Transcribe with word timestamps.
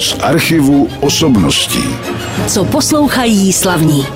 z 0.00 0.16
archivu 0.22 0.88
osobností. 1.00 1.84
Co 2.46 2.64
poslouchají 2.64 3.52
slavní. 3.52 4.06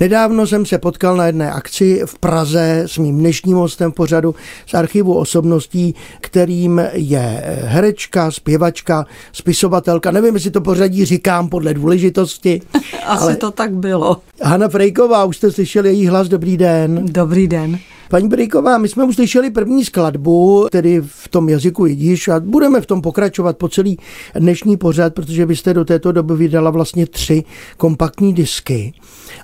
Nedávno 0.00 0.46
jsem 0.46 0.66
se 0.66 0.78
potkal 0.78 1.16
na 1.16 1.26
jedné 1.26 1.52
akci 1.52 2.02
v 2.04 2.18
Praze 2.18 2.82
s 2.86 2.98
mým 2.98 3.18
dnešním 3.18 3.56
hostem 3.56 3.92
v 3.92 3.94
pořadu 3.94 4.34
z 4.66 4.74
archivu 4.74 5.14
osobností, 5.14 5.94
kterým 6.20 6.82
je 6.92 7.42
herečka, 7.64 8.30
zpěvačka, 8.30 9.06
spisovatelka. 9.32 10.10
Nevím, 10.10 10.34
jestli 10.34 10.50
to 10.50 10.60
pořadí 10.60 11.04
říkám 11.04 11.48
podle 11.48 11.74
důležitosti. 11.74 12.62
Asi 13.06 13.24
ale... 13.24 13.36
to 13.36 13.50
tak 13.50 13.72
bylo. 13.72 14.16
Hanna 14.42 14.68
Frejková, 14.68 15.24
už 15.24 15.36
jste 15.36 15.52
slyšeli 15.52 15.88
její 15.88 16.06
hlas. 16.06 16.28
Dobrý 16.28 16.56
den. 16.56 17.06
Dobrý 17.06 17.48
den. 17.48 17.78
Paní 18.10 18.28
Brejková, 18.28 18.78
my 18.78 18.88
jsme 18.88 19.04
už 19.04 19.14
slyšeli 19.14 19.50
první 19.50 19.84
skladbu, 19.84 20.68
tedy 20.72 21.00
v 21.06 21.28
tom 21.28 21.48
jazyku 21.48 21.86
jidiš 21.86 22.28
a 22.28 22.40
budeme 22.40 22.80
v 22.80 22.86
tom 22.86 23.02
pokračovat 23.02 23.56
po 23.56 23.68
celý 23.68 23.98
dnešní 24.34 24.76
pořad, 24.76 25.14
protože 25.14 25.46
vy 25.46 25.56
jste 25.56 25.74
do 25.74 25.84
této 25.84 26.12
doby 26.12 26.36
vydala 26.36 26.70
vlastně 26.70 27.06
tři 27.06 27.44
kompaktní 27.76 28.34
disky. 28.34 28.92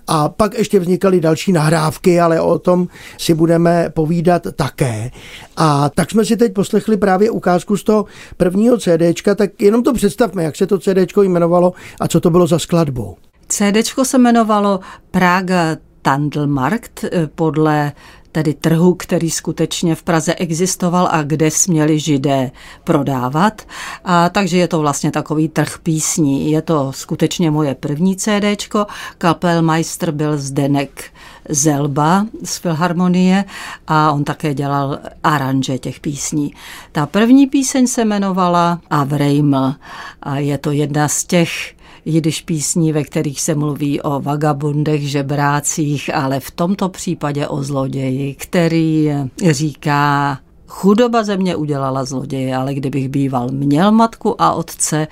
A 0.07 0.29
pak 0.29 0.59
ještě 0.59 0.79
vznikaly 0.79 1.21
další 1.21 1.52
nahrávky, 1.52 2.21
ale 2.21 2.41
o 2.41 2.59
tom 2.59 2.88
si 3.19 3.34
budeme 3.34 3.91
povídat 3.95 4.47
také. 4.57 5.10
A 5.57 5.88
tak 5.88 6.10
jsme 6.10 6.24
si 6.24 6.37
teď 6.37 6.52
poslechli 6.52 6.96
právě 6.96 7.30
ukázku 7.30 7.77
z 7.77 7.85
toho 7.85 8.05
prvního 8.37 8.79
CDčka, 8.79 9.35
tak 9.35 9.62
jenom 9.62 9.83
to 9.83 9.93
představme, 9.93 10.45
jak 10.45 10.57
se 10.57 10.66
to 10.66 10.79
CDčko 10.79 11.23
jmenovalo 11.23 11.73
a 12.01 12.09
co 12.09 12.21
to 12.21 12.30
bylo 12.30 12.46
za 12.46 12.59
skladbu. 12.59 13.16
CDčko 13.48 14.05
se 14.05 14.19
jmenovalo 14.19 14.80
Praga 15.10 15.77
Tandelmarkt 16.02 17.05
eh, 17.05 17.27
podle 17.35 17.93
tedy 18.36 18.54
trhu, 18.54 18.95
který 18.95 19.30
skutečně 19.30 19.95
v 19.95 20.02
Praze 20.02 20.34
existoval 20.34 21.08
a 21.10 21.22
kde 21.22 21.50
směli 21.50 21.98
židé 21.98 22.50
prodávat. 22.84 23.62
A 24.04 24.28
takže 24.28 24.59
je 24.59 24.68
to 24.68 24.80
vlastně 24.80 25.10
takový 25.10 25.48
trh 25.48 25.78
písní. 25.82 26.51
Je 26.51 26.62
to 26.62 26.93
skutečně 26.93 27.51
moje 27.51 27.74
první 27.74 28.16
CDčko. 28.16 28.87
Kapelmeister 29.18 30.10
byl 30.10 30.37
Zdenek 30.38 31.04
Zelba 31.48 32.26
z 32.45 32.56
Filharmonie 32.56 33.45
a 33.87 34.12
on 34.12 34.24
také 34.24 34.54
dělal 34.54 34.98
aranže 35.24 35.78
těch 35.78 36.00
písní. 36.00 36.54
Ta 36.93 37.06
první 37.06 37.46
píseň 37.46 37.87
se 37.87 38.00
jmenovala 38.00 38.80
Avreiml 38.90 39.74
a 40.23 40.38
je 40.38 40.59
to 40.59 40.71
jedna 40.71 41.09
z 41.09 41.24
těch 41.24 41.76
jidiš 42.07 42.43
písní, 42.43 42.93
ve 42.93 43.04
kterých 43.04 43.40
se 43.40 43.54
mluví 43.54 44.01
o 44.01 44.21
vagabundech, 44.21 45.10
žebrácích, 45.10 46.15
ale 46.15 46.40
v 46.40 46.51
tomto 46.51 46.88
případě 46.88 47.49
o 47.49 47.62
zloději, 47.62 48.35
který 48.35 49.10
říká, 49.51 50.38
chudoba 50.66 51.23
země 51.23 51.57
udělala 51.57 52.04
zloděje, 52.04 52.57
ale 52.57 52.74
kdybych 52.74 53.09
býval 53.09 53.49
měl 53.49 53.93
matku 53.93 54.43
a 54.43 54.52
otce, 54.52 55.09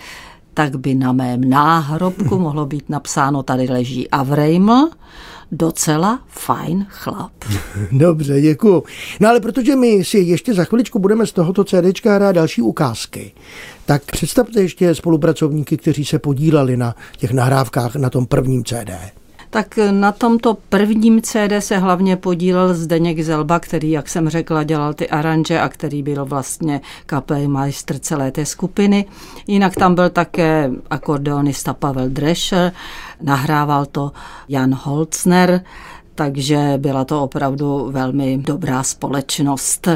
tak 0.55 0.77
by 0.77 0.95
na 0.95 1.13
mém 1.13 1.49
náhrobku 1.49 2.39
mohlo 2.39 2.67
být 2.67 2.89
napsáno, 2.89 3.43
tady 3.43 3.69
leží 3.69 4.11
Avrejml, 4.11 4.89
docela 5.53 6.21
fajn 6.29 6.87
chlap. 6.89 7.33
Dobře, 7.93 8.41
děkuju. 8.41 8.83
No 9.21 9.29
ale 9.29 9.41
protože 9.41 9.77
my 9.77 10.05
si 10.05 10.19
ještě 10.19 10.55
za 10.55 10.65
chviličku 10.65 10.99
budeme 10.99 11.27
z 11.27 11.33
tohoto 11.33 11.65
CDčka 11.65 12.15
hrát 12.15 12.33
další 12.33 12.63
ukázky, 12.63 13.33
tak 13.87 14.03
představte 14.05 14.63
ještě 14.63 14.95
spolupracovníky, 14.95 15.77
kteří 15.77 16.05
se 16.05 16.19
podíleli 16.19 16.77
na 16.77 16.95
těch 17.17 17.33
nahrávkách 17.33 17.97
na 17.97 18.11
tom 18.11 18.27
prvním 18.27 18.65
CD. 18.65 18.91
Tak 19.55 19.79
na 19.91 20.13
tomto 20.13 20.57
prvním 20.69 21.23
CD 21.23 21.39
se 21.59 21.79
hlavně 21.79 22.17
podílel 22.17 22.75
Zdeněk 22.75 23.21
Zelba, 23.21 23.61
který, 23.61 23.91
jak 23.91 24.09
jsem 24.09 24.29
řekla, 24.29 24.63
dělal 24.63 24.95
ty 24.95 25.09
aranže 25.09 25.61
a 25.61 25.69
který 25.69 26.03
byl 26.03 26.25
vlastně 26.25 26.81
kapelmeister 27.07 27.99
celé 27.99 28.31
té 28.31 28.47
skupiny. 28.47 29.05
Jinak 29.47 29.75
tam 29.75 29.95
byl 29.95 30.11
také 30.11 30.71
akordeonista 30.91 31.75
Pavel 31.75 32.09
Drescher, 32.09 32.73
nahrával 33.23 33.87
to 33.87 34.13
Jan 34.49 34.79
Holzner, 34.83 35.61
takže 36.15 36.75
byla 36.77 37.05
to 37.05 37.23
opravdu 37.23 37.89
velmi 37.93 38.39
dobrá 38.39 38.83
společnost. 38.83 39.89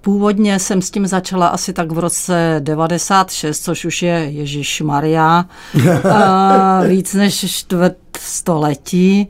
Původně 0.00 0.58
jsem 0.58 0.82
s 0.82 0.90
tím 0.90 1.06
začala 1.06 1.46
asi 1.46 1.72
tak 1.72 1.92
v 1.92 1.98
roce 1.98 2.56
96, 2.58 3.64
což 3.64 3.84
už 3.84 4.02
je 4.02 4.14
Ježíš 4.14 4.80
Maria, 4.80 5.44
víc 6.88 7.14
než 7.14 7.46
čtvrt 7.56 7.96
století. 8.20 9.28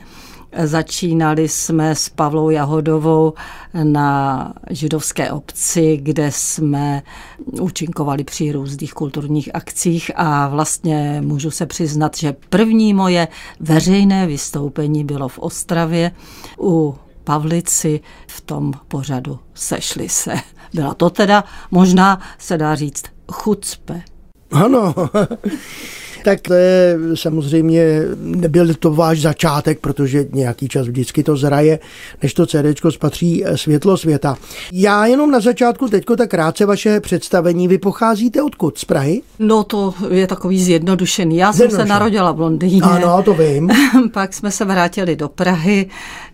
Začínali 0.65 1.49
jsme 1.49 1.95
s 1.95 2.09
Pavlou 2.09 2.51
Jahodovou 2.51 3.35
na 3.83 4.53
židovské 4.71 5.31
obci, 5.33 5.97
kde 6.03 6.31
jsme 6.33 7.03
účinkovali 7.61 8.25
při 8.25 8.53
různých 8.53 8.95
kulturních 8.95 9.55
akcích 9.55 10.11
a 10.17 10.49
vlastně 10.49 11.23
můžu 11.25 11.51
se 11.51 11.67
přiznat, 11.67 12.17
že 12.17 12.37
první 12.49 12.95
moje 12.95 13.29
veřejné 13.61 14.27
vystoupení 14.27 15.05
bylo 15.05 15.29
v 15.29 15.39
Ostravě 15.39 16.13
u 16.61 16.95
Pavlici 17.25 18.01
v 18.27 18.41
tom 18.41 18.73
pořadu 18.89 19.39
Sešli 19.55 20.09
se. 20.09 20.35
Byla 20.75 20.95
to 20.95 21.11
teda, 21.11 21.45
možná 21.71 22.21
se 22.39 22.59
dá 22.59 22.75
říct, 22.75 23.05
chucpe. 23.33 24.03
Ano, 24.51 24.95
tak 26.29 26.41
to 26.41 26.55
je 26.55 26.99
samozřejmě, 27.15 28.03
nebyl 28.21 28.75
to 28.75 28.93
váš 28.93 29.21
začátek, 29.21 29.81
protože 29.81 30.27
nějaký 30.33 30.69
čas 30.69 30.87
vždycky 30.87 31.23
to 31.23 31.37
zraje, 31.37 31.79
než 32.23 32.35
to 32.35 32.47
CD 32.47 32.57
spatří 32.91 33.45
eh, 33.45 33.57
světlo 33.57 33.97
světa. 33.97 34.37
Já 34.73 35.07
jenom 35.07 35.31
na 35.31 35.41
začátku 35.41 35.89
teďko 35.89 36.17
tak 36.17 36.31
krátce 36.31 36.67
vaše 36.67 37.01
představení. 37.01 37.69
Vy 37.69 37.79
pocházíte 37.79 38.43
odkud? 38.43 38.79
Z 38.79 38.85
Prahy? 38.85 39.23
No 39.39 39.65
to 39.65 39.95
je 40.11 40.27
takový 40.27 40.63
zjednodušený. 40.63 41.37
Já 41.37 41.53
jsem 41.53 41.71
se 41.71 41.85
narodila 41.85 42.33
v 42.33 42.41
Londýně. 42.41 42.83
Ano, 42.83 43.23
to 43.23 43.35
vím. 43.35 43.71
Pak 44.13 44.35
jsme 44.35 44.51
se 44.51 44.65
vrátili 44.65 45.17
do 45.17 45.29
Prahy. 45.29 45.87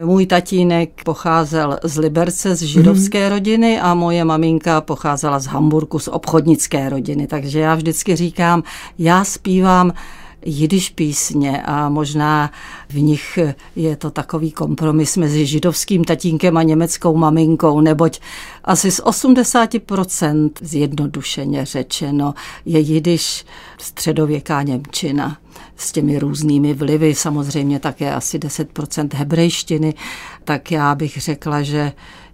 Můj 0.03 0.27
tatínek 0.27 0.91
pocházel 1.05 1.79
z 1.83 1.99
Liberce, 1.99 2.57
z 2.57 2.63
židovské 2.63 3.27
mm. 3.27 3.33
rodiny 3.33 3.81
a 3.81 3.95
moje 3.95 4.25
maminka 4.25 4.81
pocházela 4.81 5.39
z 5.39 5.47
Hamburku, 5.47 5.99
z 5.99 6.09
obchodnické 6.09 6.89
rodiny. 6.89 7.27
Takže 7.27 7.61
já 7.61 7.75
vždycky 7.75 8.17
říkám, 8.17 8.63
já 8.99 9.25
zpívám 9.25 9.84
zpívám 9.91 10.25
jidiš 10.47 10.91
písně 10.91 11.63
a 11.63 11.89
možná 11.89 12.51
v 12.89 13.03
nich 13.03 13.39
je 13.77 13.97
to 13.97 14.11
takový 14.11 14.53
kompromis 14.53 15.17
mezi 15.17 15.47
židovským 15.47 16.05
tatínkem 16.05 16.57
a 16.57 16.63
německou 16.63 17.17
maminkou, 17.17 17.81
neboť 17.81 18.21
asi 18.65 18.91
z 18.91 19.01
80% 19.01 20.51
zjednodušeně 20.61 21.65
řečeno 21.65 22.35
je 22.65 22.81
jidiš 22.81 23.45
středověká 23.79 24.63
Němčina 24.63 25.39
s 25.77 25.93
těmi 25.93 26.19
různými 26.19 26.75
vlivy, 26.75 27.15
samozřejmě 27.15 27.81
také 27.81 28.15
asi 28.15 28.39
10% 28.39 29.09
hebrejštiny, 29.15 29.95
tak 30.45 30.71
já 30.71 30.95
bych 30.95 31.21
řekla, 31.21 31.63
že 31.63 31.93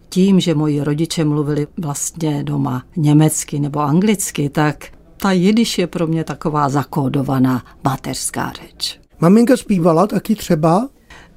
tím, 0.08 0.40
že 0.40 0.54
moji 0.54 0.80
rodiče 0.80 1.24
mluvili 1.24 1.66
vlastně 1.78 2.44
doma 2.44 2.82
německy 2.96 3.60
nebo 3.60 3.80
anglicky, 3.80 4.48
tak 4.48 4.99
ta 5.20 5.32
jidiš 5.32 5.78
je 5.78 5.86
pro 5.86 6.06
mě 6.06 6.24
taková 6.24 6.68
zakódovaná 6.68 7.62
mateřská 7.84 8.52
řeč. 8.52 9.00
Maminka 9.20 9.56
zpívala 9.56 10.06
taky 10.06 10.34
třeba? 10.34 10.88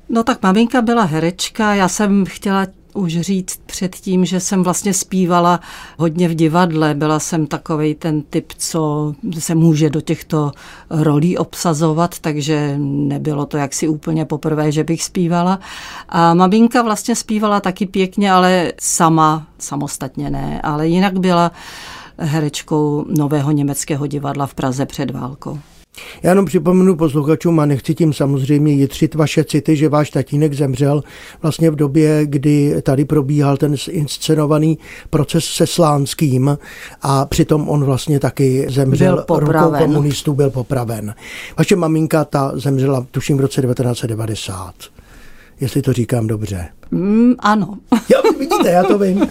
No 0.10 0.24
tak 0.24 0.44
maminka 0.44 0.82
byla 0.82 1.04
herečka, 1.04 1.74
já 1.76 1.88
jsem 1.88 2.26
chtěla 2.28 2.68
už 2.94 3.20
říct 3.20 3.60
předtím, 3.66 4.26
že 4.26 4.40
jsem 4.40 4.64
vlastně 4.64 4.94
zpívala 4.94 5.60
hodně 5.98 6.28
v 6.28 6.36
divadle. 6.36 6.94
Byla 6.94 7.20
jsem 7.20 7.48
takový 7.48 7.96
ten 7.96 8.22
typ, 8.22 8.54
co 8.58 9.14
se 9.40 9.56
může 9.56 9.90
do 9.90 10.02
těchto 10.02 10.52
rolí 10.90 11.38
obsazovat, 11.38 12.20
takže 12.20 12.76
nebylo 12.78 13.46
to 13.46 13.58
jaksi 13.58 13.88
úplně 13.88 14.26
poprvé, 14.26 14.72
že 14.72 14.84
bych 14.84 15.04
zpívala. 15.04 15.60
A 16.10 16.34
maminka 16.34 16.82
vlastně 16.82 17.16
zpívala 17.16 17.60
taky 17.60 17.86
pěkně, 17.86 18.32
ale 18.32 18.74
sama, 18.82 19.48
samostatně 19.60 20.30
ne, 20.30 20.62
ale 20.62 20.88
jinak 20.88 21.20
byla 21.20 21.52
herečkou 22.18 23.06
Nového 23.18 23.52
německého 23.52 24.08
divadla 24.08 24.48
v 24.48 24.54
Praze 24.54 24.86
před 24.86 25.12
válkou. 25.12 25.60
Já 26.24 26.30
jenom 26.30 26.46
připomenu 26.46 26.96
posluchačům 26.96 27.60
a 27.60 27.66
nechci 27.66 27.96
tím 27.96 28.14
samozřejmě 28.14 28.74
jitřit 28.74 29.16
vaše 29.16 29.44
city, 29.44 29.76
že 29.76 29.90
váš 29.90 30.10
tatínek 30.10 30.54
zemřel 30.54 31.04
vlastně 31.42 31.72
v 31.72 31.76
době, 31.76 32.22
kdy 32.26 32.82
tady 32.82 33.06
probíhal 33.06 33.58
ten 33.58 33.76
inscenovaný 33.90 34.78
proces 35.10 35.46
se 35.46 35.68
Slánským 35.68 36.58
a 37.02 37.26
přitom 37.26 37.70
on 37.70 37.84
vlastně 37.84 38.20
taky 38.20 38.66
zemřel 38.70 39.26
byl 39.28 39.40
rukou 39.40 39.74
komunistů, 39.78 40.34
byl 40.34 40.50
popraven. 40.50 41.16
Vaše 41.58 41.76
maminka 41.76 42.26
ta 42.26 42.52
zemřela 42.56 43.06
tuším 43.12 43.38
v 43.38 43.42
roce 43.42 43.62
1990. 43.62 44.74
jestli 45.64 45.82
to 45.82 45.94
říkám 45.94 46.28
dobře. 46.28 46.68
Mm, 46.92 47.36
ano. 47.40 47.78
Já, 48.10 48.32
vidíte, 48.40 48.70
já 48.70 48.84
to 48.84 48.98
vím. 49.00 49.28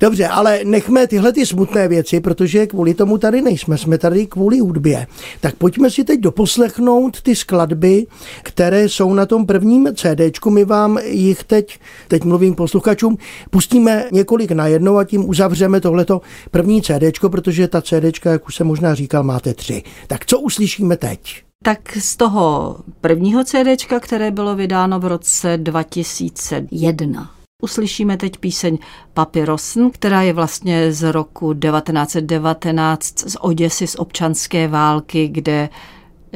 Dobře, 0.00 0.26
ale 0.26 0.60
nechme 0.64 1.06
tyhle 1.06 1.32
ty 1.32 1.46
smutné 1.46 1.88
věci, 1.88 2.20
protože 2.20 2.66
kvůli 2.66 2.94
tomu 2.94 3.18
tady 3.18 3.42
nejsme, 3.42 3.78
jsme 3.78 3.98
tady 3.98 4.26
kvůli 4.26 4.58
hudbě. 4.58 5.06
Tak 5.40 5.54
pojďme 5.54 5.90
si 5.90 6.04
teď 6.04 6.20
doposlechnout 6.20 7.22
ty 7.22 7.36
skladby, 7.36 8.06
které 8.42 8.88
jsou 8.88 9.14
na 9.14 9.26
tom 9.26 9.46
prvním 9.46 9.88
CDčku. 9.94 10.50
My 10.50 10.64
vám 10.64 10.98
jich 11.04 11.44
teď, 11.44 11.78
teď 12.08 12.24
mluvím 12.24 12.54
posluchačům, 12.54 13.18
pustíme 13.50 14.04
několik 14.12 14.50
najednou 14.50 14.98
a 14.98 15.04
tím 15.04 15.28
uzavřeme 15.28 15.80
tohleto 15.80 16.20
první 16.50 16.82
CDčko, 16.82 17.28
protože 17.30 17.68
ta 17.68 17.82
CDčka, 17.82 18.30
jak 18.30 18.46
už 18.46 18.54
jsem 18.54 18.66
možná 18.66 18.94
říkal, 18.94 19.22
máte 19.22 19.54
tři. 19.54 19.82
Tak 20.06 20.26
co 20.26 20.40
uslyšíme 20.40 20.96
teď? 20.96 21.42
Tak 21.62 21.96
z 21.96 22.16
toho 22.16 22.76
prvního 23.00 23.44
CDčka, 23.44 24.00
které 24.00 24.30
bylo 24.30 24.56
vydáno 24.56 25.00
v 25.00 25.04
roce 25.04 25.56
2001, 25.56 27.30
uslyšíme 27.62 28.16
teď 28.16 28.36
píseň 28.36 28.78
Papyrosn, 29.14 29.86
která 29.92 30.22
je 30.22 30.32
vlastně 30.32 30.92
z 30.92 31.12
roku 31.12 31.54
1919 31.54 33.18
z 33.18 33.36
Oděsy 33.40 33.86
z 33.86 33.94
občanské 33.94 34.68
války, 34.68 35.28
kde 35.28 35.68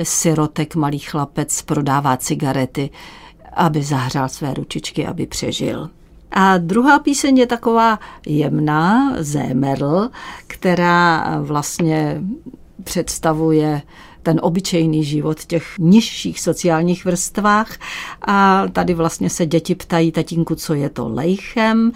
sirotek, 0.03 0.75
malý 0.75 0.99
chlapec, 0.99 1.63
prodává 1.63 2.17
cigarety, 2.17 2.91
aby 3.53 3.83
zahřál 3.83 4.29
své 4.29 4.55
ručičky, 4.55 5.07
aby 5.07 5.27
přežil. 5.27 5.91
A 6.31 6.59
druhá 6.59 6.99
píseň 6.99 7.39
je 7.39 7.47
taková 7.47 7.99
jemná, 8.27 9.17
Zémerl, 9.19 10.11
která 10.47 11.25
vlastně 11.41 12.23
představuje 12.85 13.83
ten 14.27 14.41
obyčejný 14.43 15.05
život 15.05 15.41
v 15.41 15.47
těch 15.47 15.79
nižších 15.79 16.41
sociálních 16.41 17.05
vrstvách. 17.05 17.79
A 18.27 18.67
tady 18.73 18.95
vlastně 18.95 19.31
se 19.31 19.47
děti 19.47 19.75
ptají 19.75 20.13
tatínku, 20.13 20.55
co 20.55 20.75
je 20.75 20.91
to 20.91 21.09
lejchem. 21.09 21.93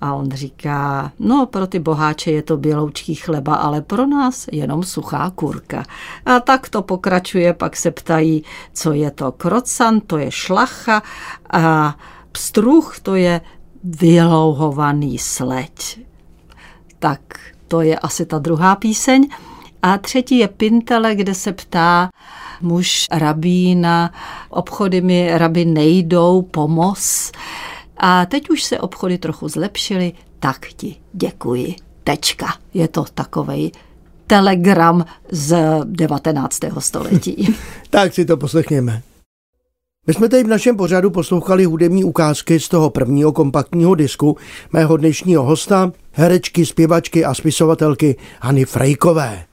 A 0.00 0.14
on 0.14 0.30
říká, 0.30 1.12
no 1.18 1.46
pro 1.46 1.66
ty 1.66 1.78
boháče 1.78 2.30
je 2.30 2.42
to 2.42 2.56
běloučký 2.56 3.14
chleba, 3.14 3.54
ale 3.54 3.80
pro 3.80 4.06
nás 4.06 4.46
jenom 4.52 4.82
suchá 4.82 5.30
kurka. 5.30 5.84
A 6.26 6.40
tak 6.40 6.68
to 6.68 6.82
pokračuje, 6.82 7.52
pak 7.52 7.76
se 7.76 7.90
ptají, 7.90 8.44
co 8.72 8.92
je 8.92 9.10
to 9.10 9.32
krocan, 9.32 10.00
to 10.00 10.18
je 10.18 10.30
šlacha 10.30 11.02
a 11.50 11.96
pstruh, 12.32 12.96
to 13.02 13.14
je 13.14 13.40
vylouhovaný 13.84 15.18
sleď. 15.18 16.00
Tak 16.98 17.20
to 17.68 17.80
je 17.80 17.98
asi 17.98 18.26
ta 18.26 18.38
druhá 18.38 18.76
píseň. 18.76 19.28
A 19.82 19.98
třetí 19.98 20.38
je 20.38 20.48
Pintele, 20.48 21.14
kde 21.14 21.34
se 21.34 21.52
ptá 21.52 22.08
muž 22.60 23.06
rabína, 23.12 24.12
obchody 24.50 25.00
mi 25.00 25.38
rabi 25.38 25.64
nejdou, 25.64 26.42
pomoz. 26.42 27.32
A 27.96 28.26
teď 28.26 28.50
už 28.50 28.62
se 28.62 28.78
obchody 28.78 29.18
trochu 29.18 29.48
zlepšily, 29.48 30.12
tak 30.38 30.66
ti 30.76 30.96
děkuji. 31.12 31.74
Tečka. 32.04 32.46
Je 32.74 32.88
to 32.88 33.04
takovej 33.14 33.72
telegram 34.26 35.04
z 35.30 35.56
19. 35.84 36.58
století. 36.78 37.54
tak 37.90 38.14
si 38.14 38.24
to 38.24 38.36
poslechněme. 38.36 39.02
My 40.06 40.14
jsme 40.14 40.28
tady 40.28 40.44
v 40.44 40.48
našem 40.48 40.76
pořadu 40.76 41.10
poslouchali 41.10 41.64
hudební 41.64 42.04
ukázky 42.04 42.60
z 42.60 42.68
toho 42.68 42.90
prvního 42.90 43.32
kompaktního 43.32 43.94
disku 43.94 44.36
mého 44.72 44.96
dnešního 44.96 45.42
hosta, 45.42 45.92
herečky, 46.12 46.66
zpěvačky 46.66 47.24
a 47.24 47.34
spisovatelky 47.34 48.16
Hany 48.40 48.64
Frejkové. 48.64 49.44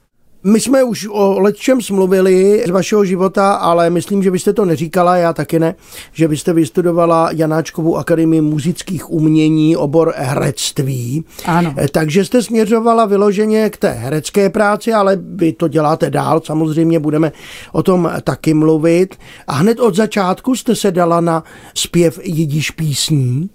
My 0.46 0.60
jsme 0.60 0.84
už 0.84 1.08
o 1.10 1.40
letčem 1.40 1.82
smluvili 1.82 2.64
z 2.66 2.70
vašeho 2.70 3.04
života, 3.04 3.54
ale 3.54 3.90
myslím, 3.90 4.22
že 4.22 4.30
byste 4.30 4.52
to 4.52 4.64
neříkala, 4.64 5.16
já 5.16 5.32
taky 5.32 5.58
ne, 5.58 5.74
že 6.12 6.28
byste 6.28 6.52
vystudovala 6.52 7.30
Janáčkovou 7.32 7.96
akademii 7.96 8.40
muzických 8.40 9.10
umění, 9.10 9.76
obor 9.76 10.14
herectví. 10.16 11.24
Ano. 11.44 11.74
Eh, 11.76 11.88
takže 11.88 12.24
jste 12.24 12.42
směřovala 12.42 13.06
vyloženě 13.06 13.70
k 13.70 13.76
té 13.76 13.90
herecké 13.90 14.50
práci, 14.50 14.92
ale 14.92 15.18
vy 15.20 15.52
to 15.52 15.68
děláte 15.68 16.10
dál, 16.10 16.40
samozřejmě 16.44 16.98
budeme 16.98 17.32
o 17.72 17.82
tom 17.82 18.10
taky 18.24 18.54
mluvit. 18.54 19.16
A 19.46 19.52
hned 19.52 19.80
od 19.80 19.94
začátku 19.94 20.56
jste 20.56 20.76
se 20.76 20.90
dala 20.90 21.20
na 21.20 21.44
zpěv 21.74 22.20
jidíš 22.22 22.70
písní. 22.70 23.50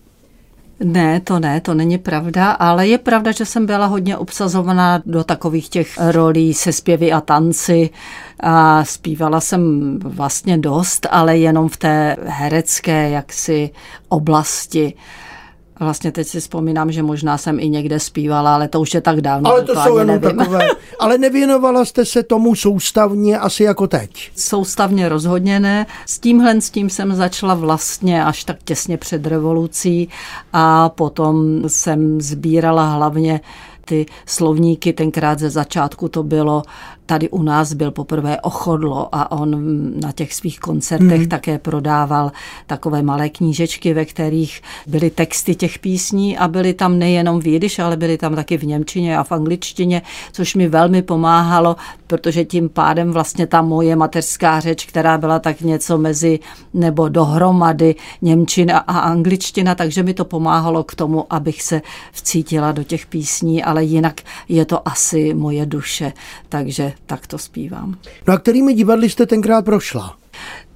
Ne, 0.83 1.19
to 1.19 1.39
ne, 1.39 1.61
to 1.61 1.73
není 1.73 1.97
pravda, 1.97 2.51
ale 2.51 2.87
je 2.87 2.97
pravda, 2.97 3.31
že 3.31 3.45
jsem 3.45 3.65
byla 3.65 3.85
hodně 3.85 4.17
obsazovaná 4.17 5.01
do 5.05 5.23
takových 5.23 5.69
těch 5.69 5.97
rolí 6.11 6.53
se 6.53 6.73
zpěvy 6.73 7.11
a 7.11 7.21
tanci 7.21 7.89
a 8.39 8.85
zpívala 8.85 9.41
jsem 9.41 9.93
vlastně 9.99 10.57
dost, 10.57 11.07
ale 11.11 11.37
jenom 11.37 11.69
v 11.69 11.77
té 11.77 12.15
herecké 12.25 13.09
jaksi 13.09 13.69
oblasti. 14.09 14.93
Vlastně 15.79 16.11
teď 16.11 16.27
si 16.27 16.39
vzpomínám, 16.39 16.91
že 16.91 17.03
možná 17.03 17.37
jsem 17.37 17.59
i 17.59 17.69
někde 17.69 17.99
zpívala, 17.99 18.55
ale 18.55 18.67
to 18.67 18.81
už 18.81 18.93
je 18.93 19.01
tak 19.01 19.21
dávno. 19.21 19.49
Ale 19.49 19.61
to, 19.63 19.73
to 19.73 19.81
jsou 19.81 19.97
jenom 19.97 20.21
nevím. 20.21 20.37
takové. 20.37 20.67
Ale 20.99 21.17
nevěnovala 21.17 21.85
jste 21.85 22.05
se 22.05 22.23
tomu 22.23 22.55
soustavně 22.55 23.39
asi 23.39 23.63
jako 23.63 23.87
teď? 23.87 24.31
Soustavně 24.35 25.09
rozhodně 25.09 25.59
ne. 25.59 25.85
S 26.05 26.19
tímhle 26.19 26.61
s 26.61 26.69
tím 26.69 26.89
jsem 26.89 27.15
začala 27.15 27.53
vlastně 27.53 28.25
až 28.25 28.43
tak 28.43 28.57
těsně 28.63 28.97
před 28.97 29.25
revolucí 29.25 30.09
a 30.53 30.89
potom 30.89 31.63
jsem 31.67 32.21
sbírala 32.21 32.85
hlavně 32.85 33.41
ty 33.85 34.05
slovníky, 34.25 34.93
tenkrát 34.93 35.39
ze 35.39 35.49
začátku 35.49 36.09
to 36.09 36.23
bylo 36.23 36.63
tady 37.09 37.29
u 37.29 37.43
nás 37.43 37.73
byl 37.73 37.91
poprvé 37.91 38.41
Ochodlo 38.41 39.15
a 39.15 39.31
on 39.31 39.51
na 40.01 40.11
těch 40.11 40.33
svých 40.33 40.59
koncertech 40.59 41.19
hmm. 41.19 41.29
také 41.29 41.59
prodával 41.59 42.31
takové 42.67 43.01
malé 43.01 43.29
knížečky, 43.29 43.93
ve 43.93 44.05
kterých 44.05 44.61
byly 44.87 45.09
texty 45.09 45.55
těch 45.55 45.79
písní 45.79 46.37
a 46.37 46.47
byly 46.47 46.73
tam 46.73 46.99
nejenom 46.99 47.39
v 47.39 47.47
jidiš, 47.47 47.79
ale 47.79 47.97
byly 47.97 48.17
tam 48.17 48.35
taky 48.35 48.57
v 48.57 48.63
němčině 48.63 49.17
a 49.17 49.23
v 49.23 49.31
angličtině, 49.31 50.01
což 50.31 50.55
mi 50.55 50.67
velmi 50.67 51.01
pomáhalo, 51.01 51.75
protože 52.07 52.45
tím 52.45 52.69
pádem 52.69 53.11
vlastně 53.11 53.47
ta 53.47 53.61
moje 53.61 53.95
mateřská 53.95 54.59
řeč, 54.59 54.85
která 54.85 55.17
byla 55.17 55.39
tak 55.39 55.61
něco 55.61 55.97
mezi 55.97 56.39
nebo 56.73 57.09
dohromady 57.09 57.95
němčina 58.21 58.77
a 58.77 58.99
angličtina, 58.99 59.75
takže 59.75 60.03
mi 60.03 60.13
to 60.13 60.25
pomáhalo 60.25 60.83
k 60.83 60.95
tomu, 60.95 61.25
abych 61.29 61.61
se 61.61 61.81
vcítila 62.11 62.71
do 62.71 62.83
těch 62.83 63.05
písní, 63.05 63.63
ale 63.63 63.83
jinak 63.83 64.21
je 64.49 64.65
to 64.65 64.87
asi 64.87 65.33
moje 65.33 65.65
duše, 65.65 66.13
takže 66.49 66.93
tak 67.05 67.27
to 67.27 67.37
zpívám. 67.37 67.97
No 68.27 68.33
a 68.33 68.37
kterými 68.37 68.73
divadly 68.73 69.09
jste 69.09 69.25
tenkrát 69.25 69.65
prošla? 69.65 70.15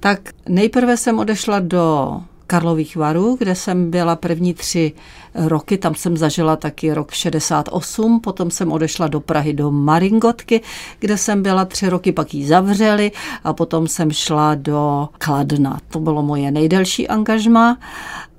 Tak 0.00 0.20
nejprve 0.48 0.96
jsem 0.96 1.18
odešla 1.18 1.60
do 1.60 2.20
Karlových 2.46 2.96
varů, 2.96 3.36
kde 3.38 3.54
jsem 3.54 3.90
byla 3.90 4.16
první 4.16 4.54
tři 4.54 4.92
roky, 5.34 5.78
tam 5.78 5.94
jsem 5.94 6.16
zažila 6.16 6.56
taky 6.56 6.94
rok 6.94 7.10
68, 7.10 8.20
potom 8.20 8.50
jsem 8.50 8.72
odešla 8.72 9.06
do 9.06 9.20
Prahy 9.20 9.52
do 9.52 9.70
Maringotky, 9.70 10.60
kde 10.98 11.18
jsem 11.18 11.42
byla 11.42 11.64
tři 11.64 11.88
roky, 11.88 12.12
pak 12.12 12.34
ji 12.34 12.46
zavřeli 12.46 13.12
a 13.44 13.52
potom 13.52 13.88
jsem 13.88 14.10
šla 14.10 14.54
do 14.54 15.08
Kladna. 15.18 15.78
To 15.88 16.00
bylo 16.00 16.22
moje 16.22 16.50
nejdelší 16.50 17.08
angažma 17.08 17.78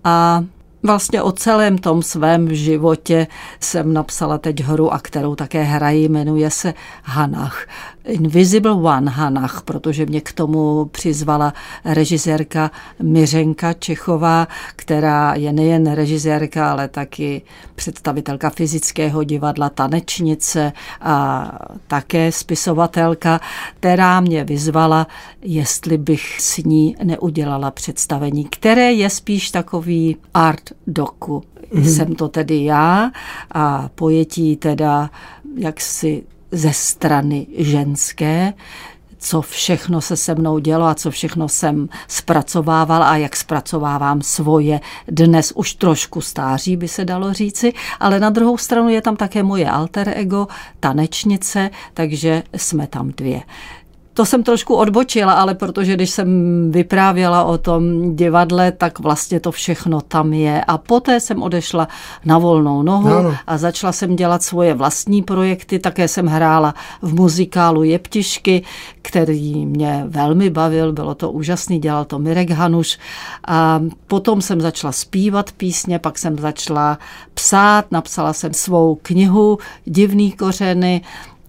a 0.04 0.44
Vlastně 0.86 1.22
o 1.22 1.32
celém 1.32 1.78
tom 1.78 2.04
svém 2.04 2.56
životě 2.56 3.28
jsem 3.60 3.94
napsala 3.94 4.38
teď 4.38 4.64
hru, 4.64 4.94
a 4.94 5.00
kterou 5.00 5.36
také 5.36 5.64
hrají, 5.64 6.10
jmenuje 6.10 6.52
se 6.52 6.74
Hanach. 7.04 7.68
Invisible 8.06 8.72
One 8.72 9.12
Hanach, 9.12 9.62
protože 9.66 10.06
mě 10.06 10.22
k 10.22 10.32
tomu 10.32 10.86
přizvala 10.86 11.54
režisérka 11.86 12.72
Miřenka 13.02 13.74
Čechová, 13.74 14.48
která 14.76 15.36
je 15.36 15.54
nejen 15.54 15.92
režisérka, 15.92 16.72
ale 16.72 16.88
taky 16.88 17.42
představitelka 17.76 18.50
fyzického 18.50 19.24
divadla, 19.24 19.70
tanečnice 19.70 20.74
a 21.02 21.52
také 21.88 22.32
spisovatelka, 22.32 23.40
která 23.80 24.20
mě 24.20 24.44
vyzvala, 24.44 25.08
jestli 25.42 25.98
bych 25.98 26.42
s 26.42 26.58
ní 26.58 26.96
neudělala 27.04 27.72
představení, 27.72 28.46
které 28.46 28.94
je 28.94 29.10
spíš 29.10 29.52
takový 29.52 30.18
art 30.34 30.70
doku. 30.88 31.44
Mm. 31.74 31.86
Jsem 31.86 32.16
to 32.16 32.28
tedy 32.28 32.64
já 32.64 33.12
a 33.52 33.90
pojetí 33.96 34.56
teda 34.56 35.10
jaksi 35.58 36.24
ze 36.56 36.74
strany 36.74 37.48
ženské, 37.58 38.54
co 39.18 39.42
všechno 39.42 40.02
se 40.02 40.18
se 40.18 40.36
mnou 40.36 40.60
dělo 40.60 40.86
a 40.86 40.96
co 40.96 41.12
všechno 41.12 41.50
jsem 41.50 41.90
zpracovával 42.08 43.04
a 43.04 43.18
jak 43.18 43.36
zpracovávám 43.36 44.22
svoje 44.22 44.80
dnes 45.08 45.52
už 45.56 45.74
trošku 45.74 46.22
stáří, 46.22 46.78
by 46.78 46.88
se 46.88 47.06
dalo 47.06 47.34
říci, 47.34 47.74
ale 48.00 48.20
na 48.20 48.30
druhou 48.30 48.58
stranu 48.58 48.90
je 48.90 49.02
tam 49.02 49.16
také 49.16 49.44
moje 49.44 49.70
alter 49.70 50.14
ego, 50.16 50.48
tanečnice, 50.80 51.70
takže 51.94 52.44
jsme 52.56 52.88
tam 52.88 53.12
dvě. 53.18 53.42
To 54.16 54.26
jsem 54.26 54.44
trošku 54.44 54.76
odbočila, 54.76 55.34
ale 55.34 55.56
protože 55.56 55.94
když 55.94 56.10
jsem 56.10 56.28
vyprávěla 56.72 57.44
o 57.44 57.58
tom 57.58 58.16
divadle, 58.16 58.72
tak 58.72 59.00
vlastně 59.00 59.40
to 59.40 59.52
všechno 59.52 60.02
tam 60.02 60.34
je. 60.34 60.64
A 60.64 60.78
poté 60.78 61.20
jsem 61.20 61.44
odešla 61.44 61.88
na 62.26 62.38
volnou 62.38 62.84
nohu 62.84 63.10
ano. 63.10 63.36
a 63.48 63.58
začala 63.58 63.94
jsem 63.94 64.16
dělat 64.16 64.44
svoje 64.44 64.74
vlastní 64.74 65.22
projekty. 65.22 65.80
Také 65.80 66.08
jsem 66.08 66.28
hrála 66.28 66.76
v 67.02 67.14
muzikálu 67.14 67.84
Jeptišky, 67.84 68.64
který 69.02 69.66
mě 69.66 70.04
velmi 70.08 70.50
bavil, 70.50 70.94
bylo 70.94 71.16
to 71.16 71.32
úžasný, 71.32 71.80
dělal 71.80 72.06
to 72.06 72.20
Mirek 72.20 72.50
Hanuš. 72.50 73.00
A 73.48 73.82
potom 74.08 74.42
jsem 74.42 74.62
začala 74.62 74.92
zpívat 74.92 75.52
písně, 75.52 76.00
pak 76.00 76.18
jsem 76.18 76.38
začala 76.38 76.98
psát, 77.34 77.92
napsala 77.92 78.34
jsem 78.34 78.54
svou 78.54 78.96
knihu 79.02 79.58
Divný 79.86 80.32
kořeny, 80.32 81.02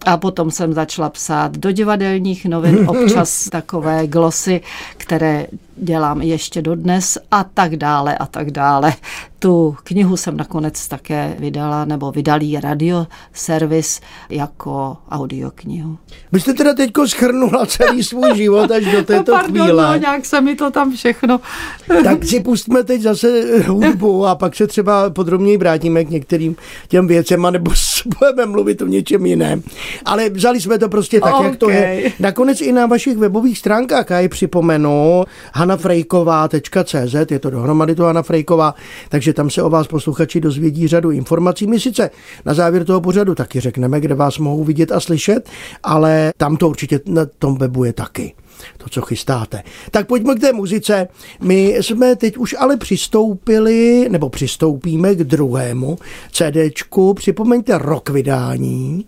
a 0.06 0.16
potom 0.16 0.50
jsem 0.50 0.72
začala 0.72 1.10
psát 1.10 1.56
do 1.56 1.72
divadelních 1.72 2.46
novin 2.46 2.88
občas 2.88 3.48
takové 3.52 4.06
glosy, 4.06 4.60
které 4.96 5.46
dělám 5.76 6.23
ještě 6.23 6.62
dodnes 6.62 7.18
a 7.30 7.45
tak 7.45 7.76
dále 7.76 8.18
a 8.18 8.26
tak 8.26 8.50
dále. 8.50 8.92
Tu 9.38 9.76
knihu 9.85 10.16
jsem 10.16 10.37
nakonec 10.37 10.88
také 10.88 11.37
vydala, 11.38 11.85
nebo 11.85 12.12
vydalý 12.12 12.61
radioservis 12.61 14.00
jako 14.30 14.97
audioknihu. 15.11 15.99
Vy 16.33 16.40
jste 16.40 16.54
teda 16.54 16.75
teďko 16.75 17.09
schrnula 17.09 17.66
celý 17.66 18.02
svůj 18.02 18.37
život 18.37 18.71
až 18.71 18.85
do 18.85 19.02
této 19.04 19.33
no, 19.33 19.38
pardon, 19.38 19.62
chvíle. 19.62 19.87
No, 19.92 20.00
nějak 20.00 20.25
se 20.25 20.40
mi 20.40 20.56
to 20.56 20.71
tam 20.71 20.92
všechno... 20.92 21.40
tak 22.04 22.25
si 22.25 22.40
pustíme 22.40 22.85
teď 22.85 23.00
zase 23.00 23.42
hudbu 23.66 24.26
a 24.26 24.35
pak 24.35 24.56
se 24.56 24.66
třeba 24.66 25.11
podrobněji 25.11 25.56
vrátíme 25.56 26.04
k 26.04 26.11
některým 26.11 26.56
těm 26.88 27.06
věcem, 27.06 27.49
nebo 27.50 27.71
budeme 28.18 28.47
mluvit 28.47 28.83
o 28.83 28.87
něčem 28.87 29.26
jiném. 29.26 29.62
Ale 30.04 30.30
vzali 30.30 30.61
jsme 30.61 30.78
to 30.78 30.88
prostě 30.88 31.21
tak, 31.21 31.35
okay. 31.35 31.47
jak 31.47 31.56
to 31.56 31.71
je. 31.71 32.12
Nakonec 32.21 32.61
i 32.61 32.73
na 32.73 32.87
vašich 32.87 33.16
webových 33.16 33.59
stránkách, 33.59 34.11
já 34.11 34.21
ji 34.21 34.28
připomenu, 34.28 35.25
hanafrejková.cz, 35.66 37.30
je 37.30 37.38
to 37.38 37.50
dohromady 37.50 37.94
to 37.94 38.02
Hanna 38.02 38.23
Frejková, 38.23 38.75
takže 39.08 39.32
tam 39.32 39.50
se 39.50 39.62
o 39.62 39.70
vás 39.70 39.87
posluchači 39.87 40.40
dozvědí 40.40 40.88
řadu 40.88 41.11
informací. 41.11 41.66
My 41.66 41.80
sice 41.80 42.11
na 42.44 42.54
závěr 42.54 42.85
toho 42.85 43.00
pořadu 43.00 43.35
taky 43.35 43.61
řekneme, 43.61 44.00
kde 44.00 44.14
vás 44.14 44.38
mohou 44.38 44.64
vidět 44.64 44.92
a 44.92 45.00
slyšet, 45.00 45.50
ale 45.82 46.32
tam 46.37 46.56
to 46.56 46.68
určitě 46.68 47.00
na 47.06 47.26
tom 47.38 47.58
webu 47.58 47.85
je 47.85 47.92
taky 47.92 48.35
to, 48.78 48.88
co 48.88 49.00
chystáte. 49.00 49.62
Tak 49.90 50.06
pojďme 50.06 50.35
k 50.35 50.40
té 50.40 50.52
muzice. 50.52 51.08
My 51.40 51.76
jsme 51.80 52.16
teď 52.16 52.37
už 52.37 52.54
ale 52.58 52.76
přistoupili, 52.76 54.08
nebo 54.11 54.28
přistoupíme 54.28 55.14
k 55.14 55.18
druhému 55.18 55.99
CDčku. 56.32 57.14
Připomeňte 57.14 57.78
rok 57.78 58.08
vydání. 58.08 59.06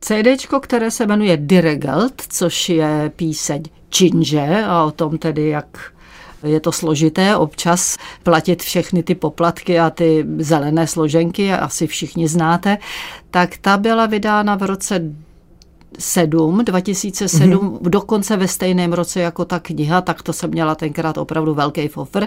CDčko, 0.00 0.60
které 0.60 0.90
se 0.90 1.06
jmenuje 1.06 1.36
Diregelt, 1.36 2.22
což 2.28 2.68
je 2.68 3.12
píseň 3.16 3.62
Činže 3.88 4.64
a 4.66 4.84
o 4.84 4.90
tom 4.90 5.18
tedy, 5.18 5.48
jak 5.48 5.93
je 6.44 6.60
to 6.60 6.72
složité 6.72 7.36
občas 7.36 7.96
platit 8.22 8.62
všechny 8.62 9.02
ty 9.02 9.14
poplatky 9.14 9.80
a 9.80 9.90
ty 9.90 10.26
zelené 10.38 10.86
složenky, 10.86 11.52
asi 11.52 11.86
všichni 11.86 12.28
znáte, 12.28 12.78
tak 13.30 13.56
ta 13.60 13.76
byla 13.76 14.06
vydána 14.06 14.56
v 14.56 14.62
roce 14.62 15.00
7, 15.98 16.64
2007, 16.64 17.50
mm-hmm. 17.50 17.78
dokonce 17.88 18.36
ve 18.36 18.48
stejném 18.48 18.92
roce 18.92 19.20
jako 19.20 19.44
ta 19.44 19.58
kniha, 19.58 20.00
tak 20.00 20.22
to 20.22 20.32
jsem 20.32 20.50
měla 20.50 20.74
tenkrát 20.74 21.18
opravdu 21.18 21.54
velký 21.54 21.88
fofr. 21.88 22.26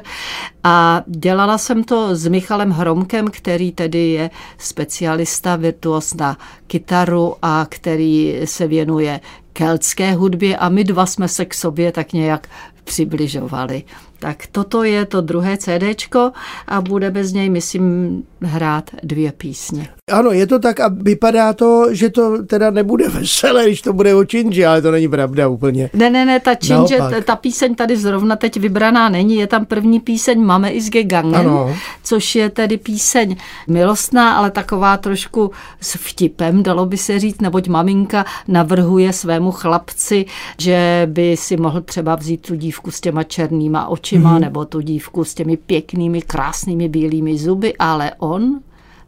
A 0.63 1.03
dělala 1.07 1.57
jsem 1.57 1.83
to 1.83 2.15
s 2.15 2.27
Michalem 2.27 2.71
Hromkem, 2.71 3.27
který 3.27 3.71
tedy 3.71 4.07
je 4.09 4.29
specialista, 4.57 5.55
virtuos 5.55 6.13
na 6.13 6.38
kytaru 6.67 7.36
a 7.41 7.65
který 7.69 8.39
se 8.45 8.67
věnuje 8.67 9.19
keltské 9.57 10.13
hudbě 10.13 10.57
a 10.57 10.69
my 10.69 10.83
dva 10.83 11.05
jsme 11.05 11.27
se 11.27 11.45
k 11.45 11.53
sobě 11.53 11.91
tak 11.91 12.13
nějak 12.13 12.47
přibližovali. 12.83 13.83
Tak 14.19 14.47
toto 14.51 14.83
je 14.83 15.05
to 15.05 15.21
druhé 15.21 15.57
CDčko 15.57 16.31
a 16.67 16.81
budeme 16.81 17.23
z 17.23 17.33
něj, 17.33 17.49
myslím, 17.49 18.23
hrát 18.41 18.89
dvě 19.03 19.31
písně. 19.31 19.87
Ano, 20.11 20.31
je 20.31 20.47
to 20.47 20.59
tak 20.59 20.79
a 20.79 20.87
vypadá 20.87 21.53
to, 21.53 21.87
že 21.91 22.09
to 22.09 22.43
teda 22.43 22.71
nebude 22.71 23.09
veselé, 23.09 23.65
když 23.65 23.81
to 23.81 23.93
bude 23.93 24.15
o 24.15 24.25
činži, 24.25 24.65
ale 24.65 24.81
to 24.81 24.91
není 24.91 25.07
pravda 25.07 25.47
úplně. 25.47 25.89
Ne, 25.93 26.09
ne, 26.09 26.25
ne, 26.25 26.39
ta 26.39 26.55
činže, 26.55 26.97
ta 27.25 27.35
píseň 27.35 27.75
tady 27.75 27.97
zrovna 27.97 28.35
teď 28.35 28.57
vybraná 28.57 29.09
není, 29.09 29.35
je 29.35 29.47
tam 29.47 29.65
první 29.65 29.99
píseň 29.99 30.41
Mame 30.41 30.71
is 30.71 30.89
gegangen, 30.89 31.35
ano. 31.35 31.75
což 32.03 32.35
je 32.35 32.49
tedy 32.49 32.77
píseň 32.77 33.35
milostná, 33.67 34.37
ale 34.37 34.51
taková 34.51 34.97
trošku 34.97 35.51
s 35.81 35.95
vtipem, 35.95 36.63
dalo 36.63 36.85
by 36.85 36.97
se 36.97 37.19
říct, 37.19 37.41
neboť 37.41 37.67
maminka 37.67 38.25
navrhuje 38.47 39.13
svému 39.13 39.47
chlapci, 39.51 40.25
že 40.60 41.08
by 41.12 41.38
si 41.38 41.58
mohl 41.58 41.82
třeba 41.82 42.16
vzít 42.16 42.42
tu 42.48 42.56
dívku 42.56 42.92
s 42.92 43.01
těma 43.01 43.24
černýma 43.24 43.88
očima, 43.88 44.30
hmm. 44.30 44.42
nebo 44.42 44.66
tu 44.66 44.82
dívku 44.82 45.24
s 45.24 45.34
těmi 45.34 45.58
pěknými, 45.58 46.22
krásnými 46.22 46.89
bílými 46.89 47.38
zuby, 47.38 47.74
ale 47.80 48.12
on 48.18 48.60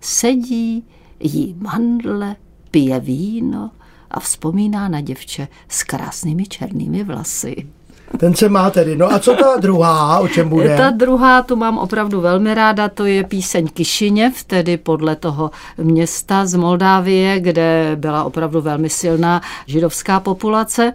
sedí, 0.01 0.84
jí 1.19 1.55
mandle, 1.60 2.36
pije 2.72 3.00
víno 3.00 3.72
a 4.12 4.19
vzpomíná 4.19 4.88
na 4.88 5.01
děvče 5.01 5.48
s 5.67 5.84
krásnými 5.84 6.46
černými 6.46 7.03
vlasy. 7.03 7.67
Ten 8.17 8.35
se 8.35 8.49
má 8.49 8.69
tedy. 8.69 8.95
No 8.95 9.13
a 9.13 9.19
co 9.19 9.35
ta 9.35 9.57
druhá, 9.57 10.19
o 10.19 10.27
čem 10.27 10.49
bude? 10.49 10.77
Ta 10.77 10.89
druhá, 10.89 11.41
tu 11.41 11.55
mám 11.55 11.77
opravdu 11.77 12.21
velmi 12.21 12.53
ráda, 12.53 12.89
to 12.89 13.05
je 13.05 13.23
píseň 13.23 13.67
Kišiněv, 13.67 14.43
tedy 14.43 14.77
podle 14.77 15.15
toho 15.15 15.51
města 15.77 16.45
z 16.45 16.55
Moldávie, 16.55 17.39
kde 17.39 17.91
byla 17.95 18.23
opravdu 18.23 18.61
velmi 18.61 18.89
silná 18.89 19.41
židovská 19.67 20.19
populace. 20.19 20.91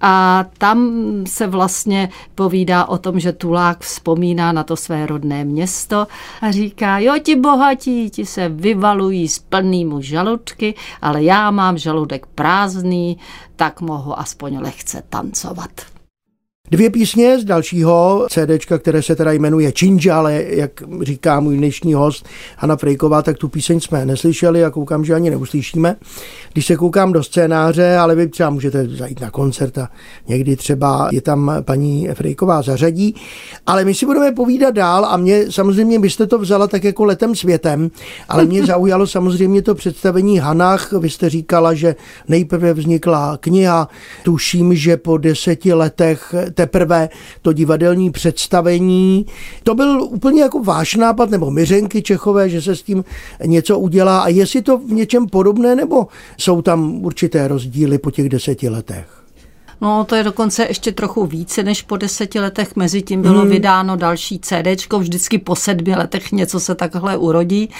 A 0.00 0.44
tam 0.58 1.00
se 1.26 1.46
vlastně 1.46 2.08
povídá 2.34 2.84
o 2.84 2.98
tom, 2.98 3.20
že 3.20 3.32
Tulák 3.32 3.80
vzpomíná 3.80 4.52
na 4.52 4.64
to 4.64 4.76
své 4.76 5.06
rodné 5.06 5.44
město 5.44 6.06
a 6.42 6.50
říká, 6.50 6.98
jo 6.98 7.14
ti 7.22 7.36
bohatí, 7.36 8.10
ti 8.10 8.26
se 8.26 8.48
vyvalují 8.48 9.28
s 9.28 9.38
plnými 9.38 9.94
žaludky, 10.02 10.74
ale 11.02 11.22
já 11.22 11.50
mám 11.50 11.78
žaludek 11.78 12.26
prázdný, 12.26 13.18
tak 13.56 13.80
mohu 13.80 14.18
aspoň 14.18 14.58
lehce 14.58 15.02
tancovat. 15.08 15.95
Dvě 16.70 16.90
písně 16.90 17.38
z 17.40 17.44
dalšího 17.44 18.26
CDčka, 18.30 18.78
které 18.78 19.02
se 19.02 19.16
teda 19.16 19.32
jmenuje 19.32 19.72
Činja, 19.72 20.18
ale 20.18 20.44
jak 20.48 20.70
říká 21.02 21.40
můj 21.40 21.56
dnešní 21.56 21.94
host 21.94 22.28
Hanna 22.56 22.76
Frejková, 22.76 23.22
tak 23.22 23.38
tu 23.38 23.48
píseň 23.48 23.80
jsme 23.80 24.06
neslyšeli 24.06 24.64
a 24.64 24.70
koukám, 24.70 25.04
že 25.04 25.14
ani 25.14 25.30
neuslyšíme. 25.30 25.96
Když 26.52 26.66
se 26.66 26.76
koukám 26.76 27.12
do 27.12 27.22
scénáře, 27.22 27.96
ale 27.96 28.14
vy 28.14 28.28
třeba 28.28 28.50
můžete 28.50 28.88
zajít 28.88 29.20
na 29.20 29.30
koncert 29.30 29.78
a 29.78 29.88
někdy 30.28 30.56
třeba 30.56 31.08
je 31.12 31.20
tam 31.20 31.52
paní 31.60 32.08
Frejková 32.14 32.62
zařadí, 32.62 33.14
ale 33.66 33.84
my 33.84 33.94
si 33.94 34.06
budeme 34.06 34.32
povídat 34.32 34.74
dál 34.74 35.04
a 35.04 35.16
mě 35.16 35.52
samozřejmě 35.52 35.98
byste 35.98 36.26
to 36.26 36.38
vzala 36.38 36.66
tak 36.66 36.84
jako 36.84 37.04
letem 37.04 37.34
světem, 37.34 37.90
ale 38.28 38.44
mě 38.44 38.66
zaujalo 38.66 39.06
samozřejmě 39.06 39.62
to 39.62 39.74
představení 39.74 40.38
Hanach. 40.38 40.92
Vy 40.92 41.10
jste 41.10 41.30
říkala, 41.30 41.74
že 41.74 41.96
nejprve 42.28 42.74
vznikla 42.74 43.38
kniha, 43.40 43.88
tuším, 44.22 44.74
že 44.74 44.96
po 44.96 45.18
deseti 45.18 45.72
letech 45.72 46.34
teprve 46.56 47.08
to 47.42 47.52
divadelní 47.52 48.10
představení. 48.10 49.26
To 49.62 49.74
byl 49.74 50.02
úplně 50.02 50.42
jako 50.42 50.62
váš 50.62 50.94
nápad, 50.94 51.30
nebo 51.30 51.50
Myřenky 51.50 52.02
Čechové, 52.02 52.48
že 52.48 52.62
se 52.62 52.76
s 52.76 52.82
tím 52.82 53.04
něco 53.44 53.78
udělá. 53.78 54.20
A 54.20 54.28
jestli 54.28 54.62
to 54.62 54.78
v 54.78 54.92
něčem 54.92 55.26
podobné, 55.26 55.74
nebo 55.74 56.06
jsou 56.38 56.62
tam 56.62 57.04
určité 57.04 57.48
rozdíly 57.48 57.98
po 57.98 58.10
těch 58.10 58.28
deseti 58.28 58.68
letech? 58.68 59.15
No, 59.80 60.04
to 60.04 60.14
je 60.14 60.24
dokonce 60.24 60.64
ještě 60.68 60.92
trochu 60.92 61.26
více 61.26 61.62
než 61.62 61.82
po 61.82 61.96
deseti 61.96 62.40
letech. 62.40 62.76
Mezi 62.76 63.02
tím 63.02 63.22
bylo 63.22 63.40
hmm. 63.40 63.50
vydáno 63.50 63.96
další 63.96 64.38
CD, 64.38 64.92
vždycky 64.98 65.38
po 65.38 65.56
sedmi 65.56 65.94
letech 65.96 66.32
něco 66.32 66.60
se 66.60 66.74
takhle 66.74 67.16
urodí, 67.16 67.70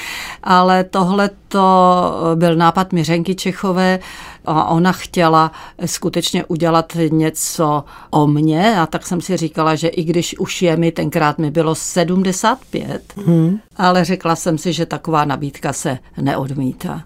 ale 0.43 0.85
tohle 0.85 1.31
to 1.49 2.13
byl 2.35 2.57
nápad 2.57 2.93
Miřenky 2.93 3.35
Čechové 3.35 3.99
a 4.45 4.65
ona 4.65 4.93
chtěla 4.93 5.53
skutečně 5.87 6.45
udělat 6.45 6.93
něco 7.11 7.85
o 8.11 8.27
mně 8.27 8.81
a 8.81 8.87
tak 8.87 9.07
jsem 9.07 9.21
si 9.21 9.37
říkala, 9.37 9.75
že 9.75 9.89
i 9.89 10.05
když 10.05 10.39
už 10.39 10.63
je 10.63 10.77
mi, 10.77 10.93
tenkrát 10.93 11.39
mi 11.39 11.51
bylo 11.51 11.75
75, 11.75 13.03
hmm. 13.27 13.59
ale 13.77 14.05
řekla 14.05 14.37
jsem 14.37 14.59
si, 14.59 14.73
že 14.73 14.87
taková 14.87 15.25
nabídka 15.25 15.73
se 15.73 15.99
neodmítá 16.21 17.03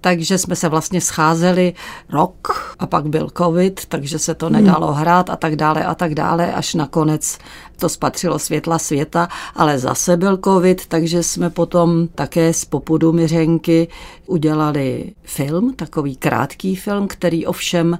takže 0.00 0.38
jsme 0.38 0.56
se 0.56 0.68
vlastně 0.68 1.00
scházeli 1.00 1.74
rok 2.08 2.74
a 2.78 2.86
pak 2.86 3.08
byl 3.08 3.28
covid, 3.38 3.86
takže 3.86 4.18
se 4.18 4.34
to 4.34 4.50
nedalo 4.50 4.92
hrát 4.92 5.30
a 5.30 5.36
tak 5.36 5.56
dále 5.56 5.84
a 5.84 5.94
tak 5.94 6.14
dále, 6.14 6.52
až 6.52 6.74
nakonec 6.74 7.38
to 7.76 7.88
spatřilo 7.88 8.38
světla 8.38 8.78
světa, 8.78 9.28
ale 9.54 9.78
zase 9.78 10.16
byl 10.16 10.38
covid, 10.44 10.86
takže 10.86 11.22
jsme 11.22 11.50
potom 11.50 12.08
také 12.14 12.52
z 12.52 12.64
popudu 12.64 13.12
Miřenky 13.12 13.88
udělali 14.26 15.12
film, 15.22 15.74
takový 15.74 16.16
krátký 16.16 16.76
film, 16.76 17.08
který 17.08 17.46
ovšem 17.46 17.98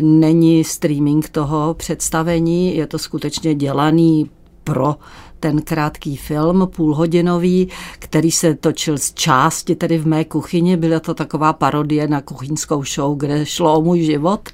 není 0.00 0.64
streaming 0.64 1.28
toho 1.28 1.74
představení, 1.74 2.76
je 2.76 2.86
to 2.86 2.98
skutečně 2.98 3.54
dělaný 3.54 4.30
pro 4.64 4.96
ten 5.44 5.62
krátký 5.62 6.16
film, 6.16 6.68
půlhodinový, 6.76 7.68
který 7.98 8.30
se 8.30 8.54
točil 8.54 8.98
z 8.98 9.14
části 9.14 9.74
tedy 9.74 9.98
v 9.98 10.06
mé 10.06 10.24
kuchyni. 10.24 10.76
Byla 10.76 11.00
to 11.00 11.14
taková 11.14 11.52
parodie 11.52 12.08
na 12.08 12.20
kuchyňskou 12.20 12.84
show, 12.84 13.18
kde 13.18 13.46
šlo 13.46 13.78
o 13.78 13.82
můj 13.82 14.00
život 14.00 14.48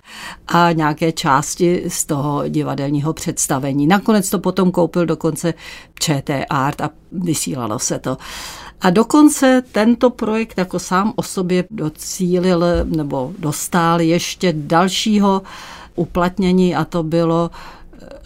a 0.49 0.73
nějaké 0.73 1.13
části 1.13 1.85
z 1.89 2.05
toho 2.05 2.49
divadelního 2.49 3.13
představení. 3.13 3.87
Nakonec 3.87 4.31
to 4.31 4.39
potom 4.39 4.71
koupil 4.71 5.07
dokonce 5.07 5.55
ČT 6.01 6.47
Art 6.51 6.81
a 6.81 6.91
vysílalo 7.13 7.79
se 7.79 7.99
to. 7.99 8.17
A 8.81 8.91
dokonce 8.91 9.63
tento 9.73 10.11
projekt 10.11 10.59
jako 10.59 10.79
sám 10.79 11.13
o 11.17 11.23
sobě 11.23 11.65
docílil 11.71 12.65
nebo 12.85 13.33
dostal 13.39 14.01
ještě 14.01 14.53
dalšího 14.57 15.43
uplatnění 15.95 16.75
a 16.77 16.85
to 16.85 17.03
bylo 17.03 17.51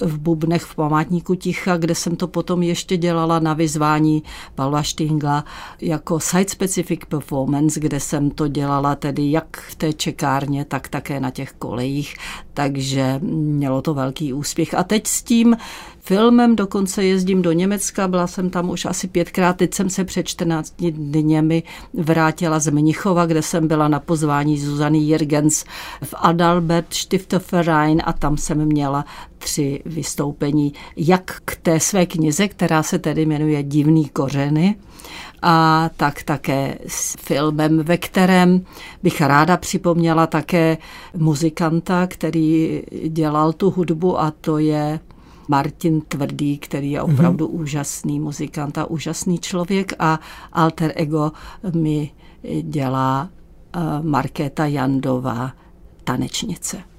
v 0.00 0.18
Bubnech 0.18 0.62
v 0.62 0.74
památníku 0.74 1.34
ticha, 1.34 1.76
kde 1.76 1.94
jsem 1.94 2.16
to 2.16 2.28
potom 2.28 2.62
ještě 2.62 2.96
dělala 2.96 3.38
na 3.38 3.54
vyzvání 3.54 4.22
Pavla 4.54 4.82
Štingla 4.82 5.44
jako 5.80 6.20
site-specific 6.20 6.98
performance, 7.08 7.80
kde 7.80 8.00
jsem 8.00 8.30
to 8.30 8.48
dělala 8.48 8.94
tedy 8.94 9.30
jak 9.30 9.56
v 9.56 9.74
té 9.74 9.92
čekárně, 9.92 10.64
tak 10.64 10.88
také 10.88 11.20
na 11.20 11.30
těch 11.30 11.52
kolejích, 11.52 12.16
takže 12.54 13.18
mělo 13.22 13.82
to 13.82 13.94
velký 13.94 14.32
úspěch. 14.32 14.74
A 14.74 14.84
teď 14.84 15.06
s 15.06 15.22
tím 15.22 15.56
filmem, 16.04 16.56
dokonce 16.56 17.04
jezdím 17.04 17.42
do 17.42 17.52
Německa, 17.52 18.08
byla 18.08 18.26
jsem 18.26 18.50
tam 18.50 18.70
už 18.70 18.84
asi 18.84 19.08
pětkrát, 19.08 19.56
teď 19.56 19.74
jsem 19.74 19.90
se 19.90 20.04
před 20.04 20.28
14 20.28 20.74
dněmi 20.92 21.62
vrátila 21.94 22.58
z 22.58 22.70
Mnichova, 22.70 23.26
kde 23.26 23.42
jsem 23.42 23.68
byla 23.68 23.88
na 23.88 24.00
pozvání 24.00 24.60
Zuzany 24.60 24.98
Jirgens 24.98 25.64
v 26.04 26.14
Adalbert 26.16 26.94
Stifterverein 26.94 28.02
a 28.04 28.12
tam 28.12 28.36
jsem 28.36 28.64
měla 28.64 29.04
tři 29.38 29.82
vystoupení, 29.86 30.72
jak 30.96 31.40
k 31.44 31.56
té 31.56 31.80
své 31.80 32.06
knize, 32.06 32.48
která 32.48 32.82
se 32.82 32.98
tedy 32.98 33.26
jmenuje 33.26 33.62
Divný 33.62 34.08
kořeny, 34.08 34.76
a 35.42 35.90
tak 35.96 36.22
také 36.22 36.78
s 36.86 37.16
filmem, 37.20 37.78
ve 37.78 37.98
kterém 37.98 38.64
bych 39.02 39.20
ráda 39.20 39.56
připomněla 39.56 40.26
také 40.26 40.78
muzikanta, 41.16 42.06
který 42.06 42.82
dělal 43.08 43.52
tu 43.52 43.70
hudbu 43.70 44.20
a 44.20 44.32
to 44.40 44.58
je 44.58 45.00
Martin 45.48 46.00
Tvrdý, 46.00 46.58
který 46.58 46.90
je 46.90 47.02
opravdu 47.02 47.46
mm-hmm. 47.46 47.60
úžasný 47.60 48.20
muzikant 48.20 48.78
a 48.78 48.90
úžasný 48.90 49.38
člověk 49.38 49.92
a 49.98 50.20
alter 50.52 50.92
ego 50.96 51.32
mi 51.74 52.10
dělá 52.62 53.28
uh, 53.76 54.06
Markéta 54.06 54.66
Jandová, 54.66 55.52
tanečnice. 56.04 56.93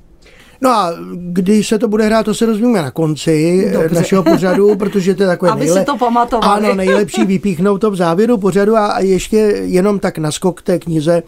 No 0.66 0.72
a 0.72 0.92
když 1.16 1.68
se 1.68 1.80
to 1.80 1.88
bude 1.88 2.06
hrát, 2.06 2.24
to 2.24 2.34
se 2.34 2.46
rozvíme 2.46 2.82
na 2.82 2.92
konci 2.92 3.70
Dobře. 3.74 3.96
našeho 3.96 4.24
pořadu, 4.24 4.76
protože 4.80 5.16
to 5.16 5.24
je 5.24 5.28
takové 5.28 5.52
Aby 5.52 5.60
nejle... 5.60 5.80
si 5.80 5.86
to 5.86 5.98
pamatovali. 5.98 6.66
Ano, 6.66 6.76
nejlepší 6.76 7.26
vypíchnout 7.26 7.82
to 7.82 7.92
v 7.92 7.96
závěru 7.96 8.38
pořadu 8.38 8.76
a 8.78 9.00
ještě 9.00 9.38
jenom 9.62 10.00
tak 10.00 10.18
naskok 10.18 10.62
té 10.62 10.80
knize 10.80 11.24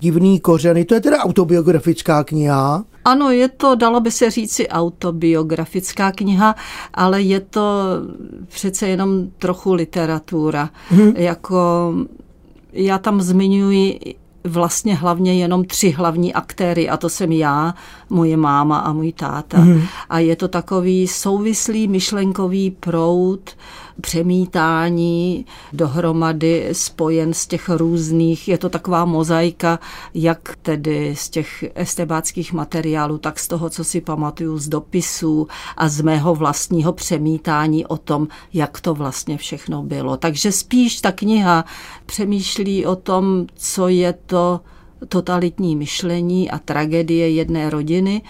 Divný 0.00 0.40
kořeny. 0.40 0.84
To 0.84 0.94
je 0.94 1.00
teda 1.00 1.18
autobiografická 1.18 2.24
kniha. 2.24 2.84
Ano, 3.04 3.30
je 3.30 3.48
to, 3.48 3.74
dalo 3.74 4.00
by 4.00 4.10
se 4.10 4.30
říci, 4.30 4.68
autobiografická 4.68 6.12
kniha, 6.12 6.54
ale 6.94 7.22
je 7.22 7.40
to 7.40 7.82
přece 8.48 8.88
jenom 8.88 9.26
trochu 9.38 9.72
literatura. 9.74 10.70
Hmm. 10.88 11.12
Jako 11.16 11.92
já 12.72 12.98
tam 12.98 13.20
zmiňuji 13.20 14.00
vlastně 14.44 14.94
hlavně 14.94 15.34
jenom 15.34 15.64
tři 15.64 15.90
hlavní 15.90 16.34
aktéry 16.34 16.88
a 16.88 16.96
to 16.96 17.08
jsem 17.08 17.32
já, 17.32 17.74
moje 18.12 18.36
máma 18.36 18.78
a 18.78 18.92
můj 18.92 19.12
táta. 19.12 19.58
Mm. 19.58 19.82
A 20.08 20.18
je 20.18 20.36
to 20.36 20.48
takový 20.48 21.08
souvislý 21.08 21.88
myšlenkový 21.88 22.70
proud, 22.70 23.40
přemítání 24.00 25.46
dohromady 25.72 26.68
spojen 26.72 27.34
z 27.34 27.46
těch 27.46 27.68
různých, 27.68 28.48
je 28.48 28.58
to 28.58 28.68
taková 28.68 29.04
mozaika, 29.04 29.78
jak 30.14 30.56
tedy 30.62 31.14
z 31.16 31.28
těch 31.28 31.64
estebáckých 31.74 32.52
materiálů, 32.52 33.18
tak 33.18 33.38
z 33.38 33.48
toho, 33.48 33.70
co 33.70 33.84
si 33.84 34.00
pamatuju 34.00 34.58
z 34.58 34.68
dopisů 34.68 35.48
a 35.76 35.88
z 35.88 36.00
mého 36.00 36.34
vlastního 36.34 36.92
přemítání 36.92 37.86
o 37.86 37.96
tom, 37.96 38.28
jak 38.52 38.80
to 38.80 38.94
vlastně 38.94 39.38
všechno 39.38 39.82
bylo. 39.82 40.16
Takže 40.16 40.52
spíš 40.52 41.00
ta 41.00 41.12
kniha 41.12 41.64
přemýšlí 42.06 42.86
o 42.86 42.96
tom, 42.96 43.46
co 43.54 43.88
je 43.88 44.12
to 44.12 44.60
totalitní 45.08 45.76
myšlení 45.76 46.50
a 46.50 46.58
tragédie 46.58 47.30
jedné 47.30 47.70
rodiny, 47.70 48.22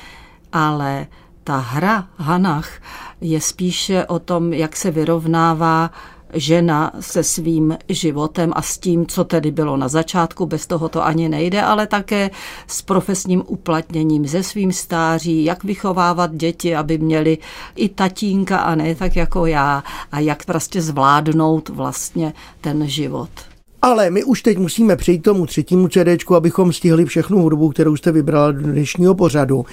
ale 0.53 1.07
ta 1.45 1.57
hra 1.57 2.09
Hanach 2.17 2.81
je 3.21 3.41
spíše 3.41 4.07
o 4.07 4.19
tom, 4.19 4.53
jak 4.53 4.77
se 4.77 4.91
vyrovnává 4.91 5.91
žena 6.33 6.93
se 7.01 7.23
svým 7.23 7.79
životem 7.89 8.53
a 8.57 8.63
s 8.63 8.79
tím, 8.79 9.07
co 9.07 9.25
tedy 9.25 9.51
bylo 9.51 9.77
na 9.77 9.89
začátku, 9.89 10.47
bez 10.47 10.67
toho 10.67 10.89
to 10.89 11.05
ani 11.05 11.29
nejde, 11.29 11.63
ale 11.63 11.87
také 11.87 12.31
s 12.67 12.83
profesním 12.83 13.43
uplatněním, 13.47 14.27
ze 14.27 14.43
svým 14.43 14.73
stáří, 14.73 15.45
jak 15.45 15.65
vychovávat 15.65 16.35
děti, 16.35 16.77
aby 16.77 16.99
měli 16.99 17.39
i 17.77 17.89
tatínka 17.89 18.59
a 18.59 18.75
ne 18.75 18.95
tak 18.95 19.17
jako 19.17 19.47
já 19.47 19.85
a 20.13 20.21
jak 20.21 20.45
prostě 20.45 20.83
zvládnout 20.83 21.69
vlastně 21.69 22.33
ten 22.61 22.89
život. 22.89 23.52
Ale 23.85 24.11
my 24.11 24.25
už 24.25 24.43
teď 24.43 24.59
musíme 24.59 24.97
přejít 24.97 25.19
k 25.19 25.25
tomu 25.25 25.47
třetímu 25.47 25.89
CD, 25.89 26.33
abychom 26.37 26.73
stihli 26.73 27.05
všechnu 27.05 27.43
hudbu, 27.43 27.69
kterou 27.69 27.97
jste 27.97 28.13
vybrala 28.13 28.53
do 28.53 28.63
dnešního 28.63 29.15
pořadu. 29.15 29.65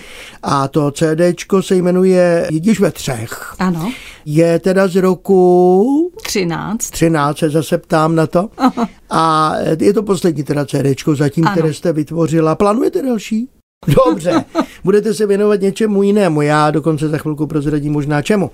A 0.44 0.68
to 0.68 0.92
CD 0.92 1.22
se 1.62 1.76
jmenuje 1.76 2.48
Jidiš 2.52 2.80
ve 2.80 2.92
třech. 2.92 3.56
Ano. 3.60 3.92
Je 4.26 4.60
teda 4.60 4.88
z 4.88 4.96
roku... 4.96 6.12
13. 6.24 6.90
13, 6.90 7.38
se 7.38 7.50
zase 7.50 7.78
ptám 7.78 8.16
na 8.16 8.28
to. 8.28 8.50
Aha. 8.58 8.90
A 9.10 9.54
je 9.80 9.94
to 9.94 10.04
poslední 10.04 10.44
teda 10.44 10.66
CD 10.66 11.16
zatím, 11.16 11.48
ano. 11.48 11.56
které 11.56 11.74
jste 11.74 11.94
vytvořila. 11.94 12.56
Plánujete 12.56 13.02
další? 13.02 13.50
Dobře, 13.88 14.46
budete 14.84 15.14
se 15.14 15.26
věnovat 15.26 15.62
něčemu 15.62 16.04
jinému, 16.04 16.42
já 16.42 16.72
dokonce 16.72 17.10
za 17.10 17.18
chvilku 17.18 17.48
prozradím 17.48 17.94
možná 17.94 18.22
čemu. 18.22 18.52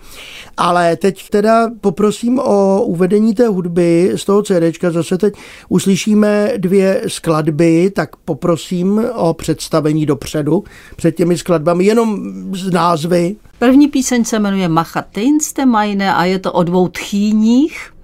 Ale 0.58 0.96
teď 0.96 1.30
teda 1.30 1.70
poprosím 1.82 2.40
o 2.40 2.84
uvedení 2.84 3.34
té 3.34 3.48
hudby 3.48 4.12
z 4.16 4.26
toho 4.26 4.44
CDčka, 4.44 4.92
zase 4.92 5.18
teď 5.18 5.34
uslyšíme 5.70 6.52
dvě 6.58 7.02
skladby, 7.08 7.92
tak 7.96 8.16
poprosím 8.16 9.02
o 9.14 9.34
představení 9.34 10.06
dopředu 10.06 10.64
před 10.96 11.16
těmi 11.16 11.38
skladbami, 11.38 11.86
jenom 11.86 12.20
z 12.56 12.72
názvy. 12.72 13.36
První 13.60 13.88
píseň 13.88 14.26
se 14.26 14.40
jmenuje 14.40 14.70
Machateinste 14.70 15.66
Majne 15.66 16.14
a 16.14 16.26
je 16.26 16.40
to 16.40 16.52
o 16.52 16.64
dvou 16.64 16.88
tchýních, 16.88 17.95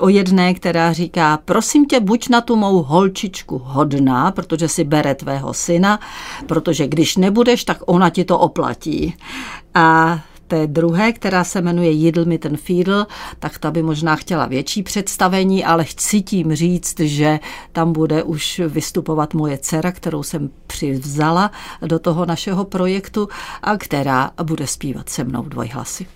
o 0.00 0.08
jedné, 0.08 0.54
která 0.54 0.92
říká, 0.92 1.38
prosím 1.44 1.86
tě, 1.86 2.00
buď 2.00 2.28
na 2.28 2.40
tu 2.40 2.56
mou 2.56 2.82
holčičku 2.82 3.60
hodná, 3.64 4.30
protože 4.30 4.68
si 4.68 4.84
bere 4.84 5.14
tvého 5.14 5.54
syna, 5.54 6.00
protože 6.46 6.86
když 6.86 7.16
nebudeš, 7.16 7.64
tak 7.64 7.78
ona 7.86 8.10
ti 8.10 8.24
to 8.24 8.38
oplatí. 8.38 9.14
A 9.74 10.20
té 10.46 10.66
druhé, 10.66 11.12
která 11.12 11.44
se 11.44 11.60
jmenuje 11.60 11.90
Jidl 11.90 12.24
mi 12.24 12.38
ten 12.38 12.56
Fiedl, 12.56 13.06
tak 13.38 13.58
ta 13.58 13.70
by 13.70 13.82
možná 13.82 14.16
chtěla 14.16 14.46
větší 14.46 14.82
představení, 14.82 15.64
ale 15.64 15.84
chci 15.84 16.22
tím 16.22 16.54
říct, 16.54 17.00
že 17.00 17.40
tam 17.72 17.92
bude 17.92 18.22
už 18.22 18.60
vystupovat 18.68 19.34
moje 19.34 19.58
dcera, 19.58 19.92
kterou 19.92 20.22
jsem 20.22 20.50
přivzala 20.66 21.50
do 21.86 21.98
toho 21.98 22.26
našeho 22.26 22.64
projektu 22.64 23.28
a 23.62 23.76
která 23.76 24.30
bude 24.42 24.66
zpívat 24.66 25.08
se 25.08 25.24
mnou 25.24 25.42
dvojhlasy. 25.42 26.06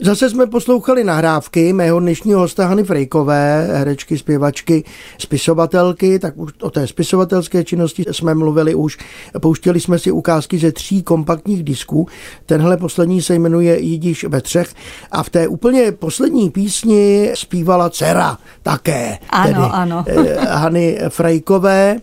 Zase 0.00 0.30
jsme 0.30 0.46
poslouchali 0.46 1.04
nahrávky 1.04 1.72
mého 1.72 2.00
dnešního 2.00 2.40
hosta 2.40 2.66
Hany 2.66 2.84
Frejkové, 2.84 3.68
herečky, 3.72 4.18
zpěvačky, 4.18 4.84
spisovatelky, 5.18 6.18
tak 6.18 6.36
už 6.36 6.52
o 6.62 6.70
té 6.70 6.86
spisovatelské 6.86 7.64
činnosti 7.64 8.04
jsme 8.10 8.34
mluvili 8.34 8.74
už. 8.74 8.98
Pouštěli 9.40 9.80
jsme 9.80 9.98
si 9.98 10.10
ukázky 10.10 10.58
ze 10.58 10.72
tří 10.72 11.02
kompaktních 11.02 11.64
disků. 11.64 12.08
Tenhle 12.46 12.76
poslední 12.76 13.22
se 13.22 13.34
jmenuje 13.34 13.80
Jidiš 13.80 14.24
ve 14.24 14.40
třech 14.40 14.74
a 15.10 15.22
v 15.22 15.30
té 15.30 15.48
úplně 15.48 15.92
poslední 15.92 16.50
písni 16.50 17.30
zpívala 17.34 17.90
dcera 17.90 18.38
také. 18.62 19.18
Ano, 19.30 19.46
tedy, 19.46 19.58
ano. 19.72 20.04
Eh, 20.06 20.46
Hany 20.46 20.98
Frejkové. 21.08 21.96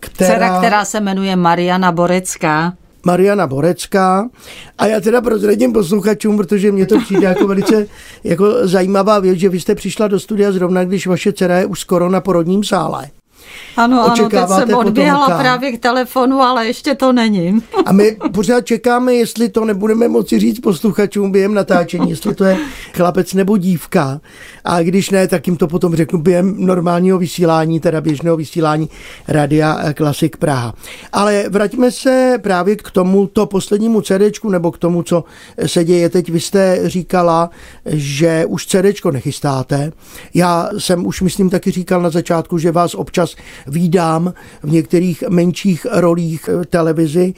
Která... 0.00 0.34
Dcera, 0.34 0.58
která 0.58 0.84
se 0.84 1.00
jmenuje 1.00 1.36
Mariana 1.36 1.92
Borecká. 1.92 2.72
Mariana 3.04 3.46
Borecká. 3.46 4.28
A 4.78 4.86
já 4.86 5.00
teda 5.00 5.20
prozradím 5.20 5.72
posluchačům, 5.72 6.36
protože 6.36 6.72
mě 6.72 6.86
to 6.86 7.00
přijde 7.00 7.26
jako 7.26 7.46
velice 7.46 7.86
jako 8.24 8.68
zajímavá 8.68 9.18
věc, 9.18 9.38
že 9.38 9.48
vy 9.48 9.60
jste 9.60 9.74
přišla 9.74 10.08
do 10.08 10.20
studia 10.20 10.52
zrovna, 10.52 10.84
když 10.84 11.06
vaše 11.06 11.32
dcera 11.32 11.58
je 11.58 11.66
už 11.66 11.80
skoro 11.80 12.10
na 12.10 12.20
porodním 12.20 12.64
sále. 12.64 13.10
Ano, 13.76 14.04
ano, 14.04 14.14
teď 14.14 14.24
Očekáváte 14.24 14.66
jsem 14.66 14.74
odběhla 14.78 15.20
potomka. 15.20 15.42
právě 15.42 15.72
k 15.72 15.80
telefonu, 15.80 16.40
ale 16.40 16.66
ještě 16.66 16.94
to 16.94 17.12
není. 17.12 17.62
A 17.86 17.92
my 17.92 18.16
pořád 18.34 18.66
čekáme, 18.66 19.14
jestli 19.14 19.48
to 19.48 19.64
nebudeme 19.64 20.08
moci 20.08 20.38
říct 20.38 20.58
posluchačům 20.60 21.32
během 21.32 21.54
natáčení, 21.54 22.10
jestli 22.10 22.34
to 22.34 22.44
je 22.44 22.56
chlapec 22.96 23.34
nebo 23.34 23.56
dívka. 23.56 24.20
A 24.64 24.82
když 24.82 25.10
ne, 25.10 25.28
tak 25.28 25.46
jim 25.46 25.56
to 25.56 25.68
potom 25.68 25.96
řeknu 25.96 26.18
během 26.18 26.54
normálního 26.58 27.18
vysílání, 27.18 27.80
teda 27.80 28.00
běžného 28.00 28.36
vysílání 28.36 28.88
Radia 29.28 29.92
Klasik 29.92 30.36
Praha. 30.36 30.74
Ale 31.12 31.44
vraťme 31.48 31.90
se 31.90 32.38
právě 32.42 32.76
k 32.76 32.90
tomu 32.90 33.26
to 33.26 33.46
poslednímu 33.46 34.00
CDčku, 34.00 34.50
nebo 34.50 34.72
k 34.72 34.78
tomu, 34.78 35.02
co 35.02 35.24
se 35.66 35.84
děje 35.84 36.08
teď. 36.08 36.28
Vy 36.28 36.40
jste 36.40 36.80
říkala, 36.84 37.50
že 37.86 38.44
už 38.48 38.66
CDčko 38.66 39.10
nechystáte. 39.10 39.92
Já 40.34 40.68
jsem 40.78 41.06
už, 41.06 41.20
myslím, 41.20 41.50
taky 41.50 41.70
říkal 41.70 42.02
na 42.02 42.10
začátku, 42.10 42.58
že 42.58 42.72
vás 42.72 42.94
občas 42.94 43.33
výdám 43.66 44.34
v 44.62 44.72
některých 44.72 45.24
menších 45.28 45.86
rolích 45.90 46.48
v 46.48 46.64
televizi. 46.64 47.34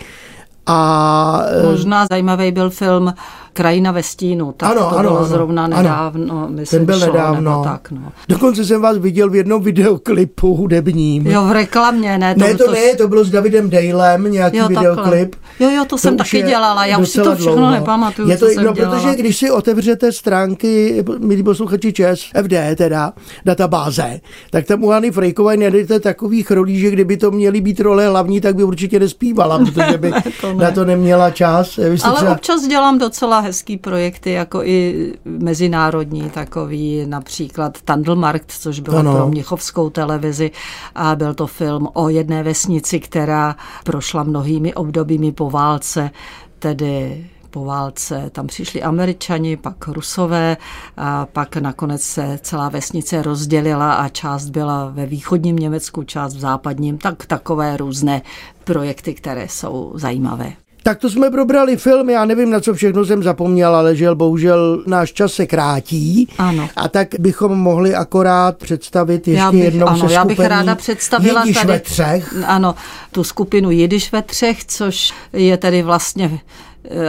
A 0.67 1.43
Možná 1.65 2.07
zajímavý 2.11 2.53
byl 2.53 2.71
film 2.71 3.15
Krajina 3.57 3.93
ve 3.93 4.03
stínu. 4.03 4.53
Tak 4.57 4.71
Ano, 4.71 4.81
to 4.81 4.99
ano, 4.99 5.09
bylo 5.09 5.19
ano, 5.19 5.27
zrovna 5.27 5.65
ano. 5.65 5.77
nedávno. 5.77 6.47
Myslím, 6.51 6.79
ten 6.79 6.87
byl 6.87 6.99
šlo, 6.99 7.07
nedávno. 7.13 7.51
Nebo 7.51 7.65
tak, 7.65 7.91
no. 7.91 8.13
Dokonce 8.29 8.65
jsem 8.65 8.81
vás 8.83 8.99
viděl 8.99 9.31
v 9.31 9.35
jednom 9.37 9.63
videoklipu 9.63 10.55
hudebním. 10.55 11.27
Jo, 11.27 11.45
v 11.45 11.53
reklamě, 11.53 12.19
ne? 12.19 12.35
ne, 12.39 12.55
to, 12.55 12.71
ne, 12.73 12.95
to 12.97 13.09
bylo 13.09 13.25
s 13.25 13.31
Davidem 13.31 13.71
Dalem, 13.71 14.33
nějaký 14.33 14.57
Jo, 14.57 14.65
takhle. 14.65 14.81
videoklip. 14.91 15.37
Jo, 15.61 15.71
jo, 15.71 15.85
to 15.85 15.99
jsem 15.99 16.15
už 16.15 16.19
taky 16.31 16.43
dělala, 16.43 16.87
já 16.87 16.99
už 16.99 17.09
si 17.09 17.21
to 17.23 17.35
všechno 17.35 17.55
dlouho. 17.57 17.71
nepamatuju, 17.71 18.29
Je 18.29 18.37
to, 18.39 18.47
co 18.47 18.53
jsem 18.53 18.65
no, 18.65 18.73
dělala. 18.73 18.97
protože 19.01 19.17
když 19.17 19.37
si 19.37 19.51
otevřete 19.51 20.13
stránky, 20.13 21.05
milí 21.19 21.43
posluchači 21.43 21.93
ČSFD, 21.93 22.53
teda 22.77 23.13
databáze, 23.45 24.21
tak 24.51 24.67
tam 24.67 24.85
u 24.85 24.89
Hany 24.89 25.11
Frejkové 25.11 25.57
najdete 25.57 26.01
takových 26.01 26.51
rolí, 26.51 26.79
že 26.81 26.91
kdyby 26.91 27.17
to 27.17 27.31
měly 27.31 27.61
být 27.61 27.81
role 27.81 28.09
hlavní, 28.09 28.41
tak 28.41 28.57
by 28.57 28.65
určitě 28.65 28.99
nespívala, 29.01 29.59
protože 29.59 29.99
by 29.99 30.13
to 30.41 30.53
ne. 30.53 30.65
na 30.65 30.71
to 30.71 30.85
neměla 30.85 31.31
čas. 31.31 31.77
Vy 31.77 31.85
Ale 32.05 32.17
třeba- 32.17 32.33
občas 32.33 32.67
dělám 32.67 32.99
docela 32.99 33.41
hezký 33.47 33.77
projekty, 33.77 34.31
jako 34.33 34.63
i 34.63 35.13
mezinárodní 35.25 36.31
takový, 36.31 37.07
například 37.07 37.83
Tandlmarkt, 37.83 38.53
což 38.53 38.81
bylo 38.81 38.97
Ano. 38.97 39.11
ano. 39.11 39.19
pro 39.19 39.29
Mnichovskou 39.29 39.91
televizi 39.91 40.51
a 40.95 41.17
byl 41.17 41.35
to 41.35 41.47
film 41.47 41.89
o 41.93 42.09
jedné 42.09 42.43
vesnici, 42.43 43.01
která 43.01 43.57
prošla 43.85 44.23
mnohými 44.23 44.75
obdobími 44.75 45.33
po 45.33 45.51
válce, 45.51 46.11
tedy 46.59 47.27
po 47.51 47.65
válce 47.65 48.31
tam 48.33 48.47
přišli 48.47 48.83
američani, 48.83 49.57
pak 49.57 49.89
rusové 49.89 50.57
a 50.97 51.27
pak 51.27 51.57
nakonec 51.57 52.03
se 52.03 52.39
celá 52.43 52.69
vesnice 52.69 53.23
rozdělila 53.23 53.93
a 53.95 54.09
část 54.09 54.49
byla 54.51 54.91
ve 54.91 55.07
východním 55.07 55.57
Německu, 55.57 56.03
část 56.03 56.35
v 56.35 56.41
západním, 56.41 56.99
tak 56.99 57.27
takové 57.27 57.77
různé 57.77 58.23
projekty, 58.65 59.15
které 59.15 59.49
jsou 59.49 59.93
zajímavé. 59.95 60.53
Tak 60.87 60.99
to 60.99 61.11
jsme 61.11 61.31
probrali 61.31 61.77
film, 61.77 62.11
já 62.11 62.25
nevím, 62.25 62.51
na 62.51 62.61
co 62.61 62.75
všechno 62.75 63.05
jsem 63.05 63.23
zapomněl, 63.23 63.77
ale 63.77 63.97
žel, 63.97 64.15
bohužel 64.15 64.83
náš 64.87 65.13
čas 65.13 65.33
se 65.33 65.47
krátí. 65.47 66.29
Ano. 66.39 66.69
A 66.77 66.89
tak 66.89 67.09
bychom 67.19 67.59
mohli 67.59 67.95
akorát 67.95 68.57
představit 68.57 69.29
ještě 69.29 69.43
já 69.43 69.53
bych, 69.53 69.65
jednou 69.65 69.87
ano, 69.87 70.09
se 70.09 70.15
já 70.15 70.25
bych 70.25 70.41
ráda 70.41 70.75
představila 70.75 71.41
Jidiš 71.41 71.57
tady, 71.57 71.69
ve 71.69 71.81
třech. 71.81 72.35
Ano, 72.47 72.75
tu 73.13 73.25
skupinu 73.25 73.71
Jidiš 73.71 74.13
ve 74.13 74.23
třech, 74.23 74.65
což 74.65 75.13
je 75.33 75.57
tedy 75.57 75.83
vlastně 75.83 76.41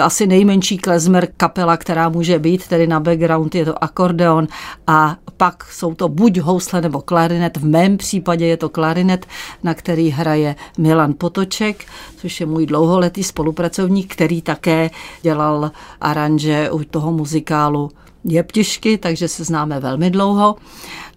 asi 0.01 0.27
nejmenší 0.27 0.77
klezmer 0.77 1.27
kapela, 1.37 1.77
která 1.77 2.09
může 2.09 2.39
být, 2.39 2.67
tedy 2.67 2.87
na 2.87 2.99
background 2.99 3.55
je 3.55 3.65
to 3.65 3.83
akordeon 3.83 4.47
a 4.87 5.17
pak 5.37 5.63
jsou 5.71 5.93
to 5.93 6.09
buď 6.09 6.37
housle 6.37 6.81
nebo 6.81 7.01
klarinet, 7.01 7.57
v 7.57 7.65
mém 7.65 7.97
případě 7.97 8.45
je 8.45 8.57
to 8.57 8.69
klarinet, 8.69 9.25
na 9.63 9.73
který 9.73 10.09
hraje 10.09 10.55
Milan 10.77 11.13
Potoček, 11.17 11.85
což 12.17 12.39
je 12.39 12.45
můj 12.45 12.65
dlouholetý 12.65 13.23
spolupracovník, 13.23 14.13
který 14.13 14.41
také 14.41 14.89
dělal 15.21 15.71
aranže 16.01 16.71
u 16.71 16.83
toho 16.83 17.11
muzikálu 17.11 17.91
Jeptišky, 18.23 18.97
takže 18.97 19.27
se 19.27 19.43
známe 19.43 19.79
velmi 19.79 20.09
dlouho. 20.09 20.55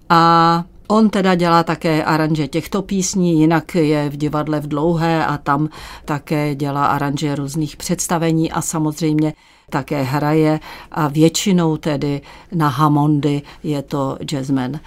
A 0.08 0.64
On 0.90 1.10
teda 1.10 1.34
dělá 1.34 1.62
také 1.62 2.04
aranže 2.04 2.48
těchto 2.48 2.82
písní, 2.82 3.40
jinak 3.40 3.74
je 3.74 4.10
v 4.10 4.16
divadle 4.16 4.60
v 4.60 4.68
Dlouhé 4.68 5.26
a 5.26 5.38
tam 5.38 5.68
také 6.04 6.54
dělá 6.54 6.86
aranže 6.86 7.34
různých 7.34 7.76
představení 7.76 8.52
a 8.52 8.62
samozřejmě 8.62 9.32
také 9.70 10.02
hraje 10.02 10.60
a 10.92 11.08
většinou 11.08 11.76
tedy 11.76 12.20
na 12.52 12.68
Hammondy 12.68 13.42
je 13.62 13.82
to 13.82 14.18
jazzman. 14.24 14.80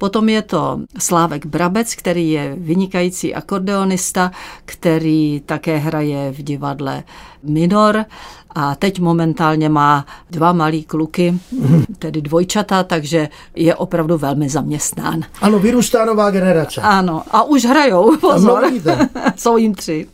Potom 0.00 0.28
je 0.28 0.42
to 0.42 0.80
Slávek 0.98 1.46
Brabec, 1.46 1.94
který 1.94 2.30
je 2.30 2.56
vynikající 2.58 3.34
akordeonista, 3.34 4.30
který 4.64 5.42
také 5.46 5.76
hraje 5.76 6.32
v 6.32 6.42
divadle 6.42 7.02
Minor 7.42 8.04
a 8.54 8.74
teď 8.74 9.00
momentálně 9.00 9.68
má 9.68 10.06
dva 10.30 10.52
malý 10.52 10.84
kluky, 10.84 11.34
tedy 11.98 12.22
dvojčata, 12.22 12.82
takže 12.84 13.28
je 13.56 13.74
opravdu 13.74 14.18
velmi 14.18 14.48
zaměstnán. 14.48 15.22
Ano, 15.40 15.58
vyrůstá 15.58 16.04
nová 16.04 16.30
generace. 16.30 16.80
Ano, 16.80 17.22
a 17.30 17.42
už 17.42 17.64
hrajou, 17.64 18.16
pozor. 18.16 18.64
Jsou 19.36 19.56
jim 19.56 19.74
tři. 19.74 20.06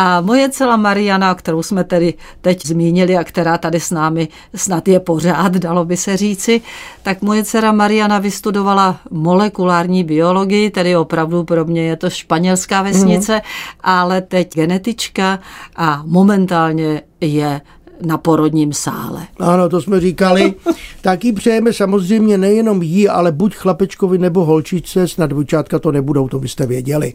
A 0.00 0.20
moje 0.20 0.48
dcela 0.48 0.76
Mariana, 0.76 1.34
kterou 1.34 1.62
jsme 1.62 1.84
tedy 1.84 2.14
teď 2.40 2.66
zmínili 2.66 3.16
a 3.16 3.24
která 3.24 3.58
tady 3.58 3.80
s 3.80 3.90
námi 3.90 4.28
snad 4.54 4.88
je 4.88 5.00
pořád, 5.00 5.52
dalo 5.52 5.84
by 5.84 5.96
se 5.96 6.16
říci, 6.16 6.60
tak 7.02 7.22
moje 7.22 7.44
dcera 7.44 7.72
Mariana 7.72 8.18
vystudovala 8.18 9.00
molekulární 9.10 10.04
biologii, 10.04 10.70
tedy 10.70 10.96
opravdu 10.96 11.44
pro 11.44 11.64
mě 11.64 11.82
je 11.82 11.96
to 11.96 12.10
španělská 12.10 12.82
vesnice, 12.82 13.34
mm. 13.34 13.40
ale 13.80 14.20
teď 14.20 14.54
genetička 14.54 15.38
a 15.76 16.02
momentálně 16.06 17.02
je 17.20 17.60
na 18.06 18.18
porodním 18.18 18.72
sále. 18.72 19.26
Ano, 19.38 19.68
to 19.68 19.80
jsme 19.80 20.00
říkali. 20.00 20.54
Taky 21.00 21.32
přejeme 21.32 21.72
samozřejmě 21.72 22.38
nejenom 22.38 22.82
jí, 22.82 23.08
ale 23.08 23.32
buď 23.32 23.56
chlapečkovi 23.56 24.18
nebo 24.18 24.44
holčičce, 24.44 25.08
snad 25.08 25.26
dvojčátka 25.26 25.78
to 25.78 25.92
nebudou, 25.92 26.28
to 26.28 26.38
byste 26.38 26.66
věděli. 26.66 27.14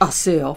Asi 0.00 0.32
jo. 0.32 0.56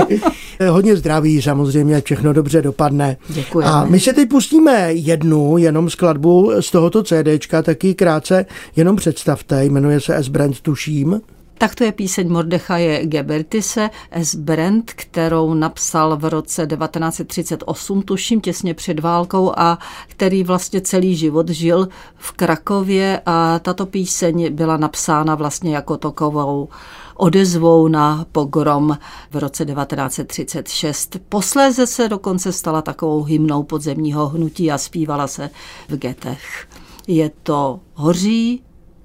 Hodně 0.70 0.96
zdraví 0.96 1.42
samozřejmě, 1.42 2.00
všechno 2.00 2.32
dobře 2.32 2.62
dopadne. 2.62 3.16
Děkujeme. 3.28 3.72
A 3.72 3.84
my 3.84 4.00
se 4.00 4.12
teď 4.12 4.28
pustíme 4.28 4.92
jednu, 4.92 5.58
jenom 5.58 5.90
skladbu 5.90 6.52
z 6.60 6.70
tohoto 6.70 7.02
CDčka, 7.02 7.62
taky 7.62 7.94
krátce, 7.94 8.46
jenom 8.76 8.96
představte, 8.96 9.64
jmenuje 9.64 10.00
se 10.00 10.16
S. 10.16 10.28
Brand, 10.28 10.60
tuším. 10.60 11.20
Tak 11.58 11.74
to 11.74 11.84
je 11.84 11.92
píseň 11.92 12.32
Mordechaje 12.32 13.06
Gebertise 13.06 13.90
S. 14.10 14.34
Brand, 14.34 14.92
kterou 14.92 15.54
napsal 15.54 16.16
v 16.16 16.24
roce 16.24 16.66
1938, 16.66 18.02
tuším 18.02 18.40
těsně 18.40 18.74
před 18.74 19.00
válkou 19.00 19.52
a 19.56 19.78
který 20.06 20.44
vlastně 20.44 20.80
celý 20.80 21.16
život 21.16 21.48
žil 21.48 21.88
v 22.16 22.32
Krakově 22.32 23.20
a 23.26 23.58
tato 23.58 23.86
píseň 23.86 24.54
byla 24.54 24.76
napsána 24.76 25.34
vlastně 25.34 25.74
jako 25.74 25.96
takovou 25.96 26.68
odezvou 27.16 27.88
na 27.88 28.26
pogrom 28.32 28.98
v 29.30 29.36
roce 29.36 29.64
1936. 29.64 31.16
Posléze 31.28 31.86
se 31.86 32.08
dokonce 32.08 32.52
stala 32.52 32.82
takovou 32.82 33.22
hymnou 33.22 33.62
podzemního 33.62 34.28
hnutí 34.28 34.70
a 34.72 34.78
zpívala 34.78 35.26
se 35.26 35.50
v 35.88 35.96
getech. 35.96 36.68
Je 37.06 37.30
to 37.42 37.80
hoří, 37.94 38.62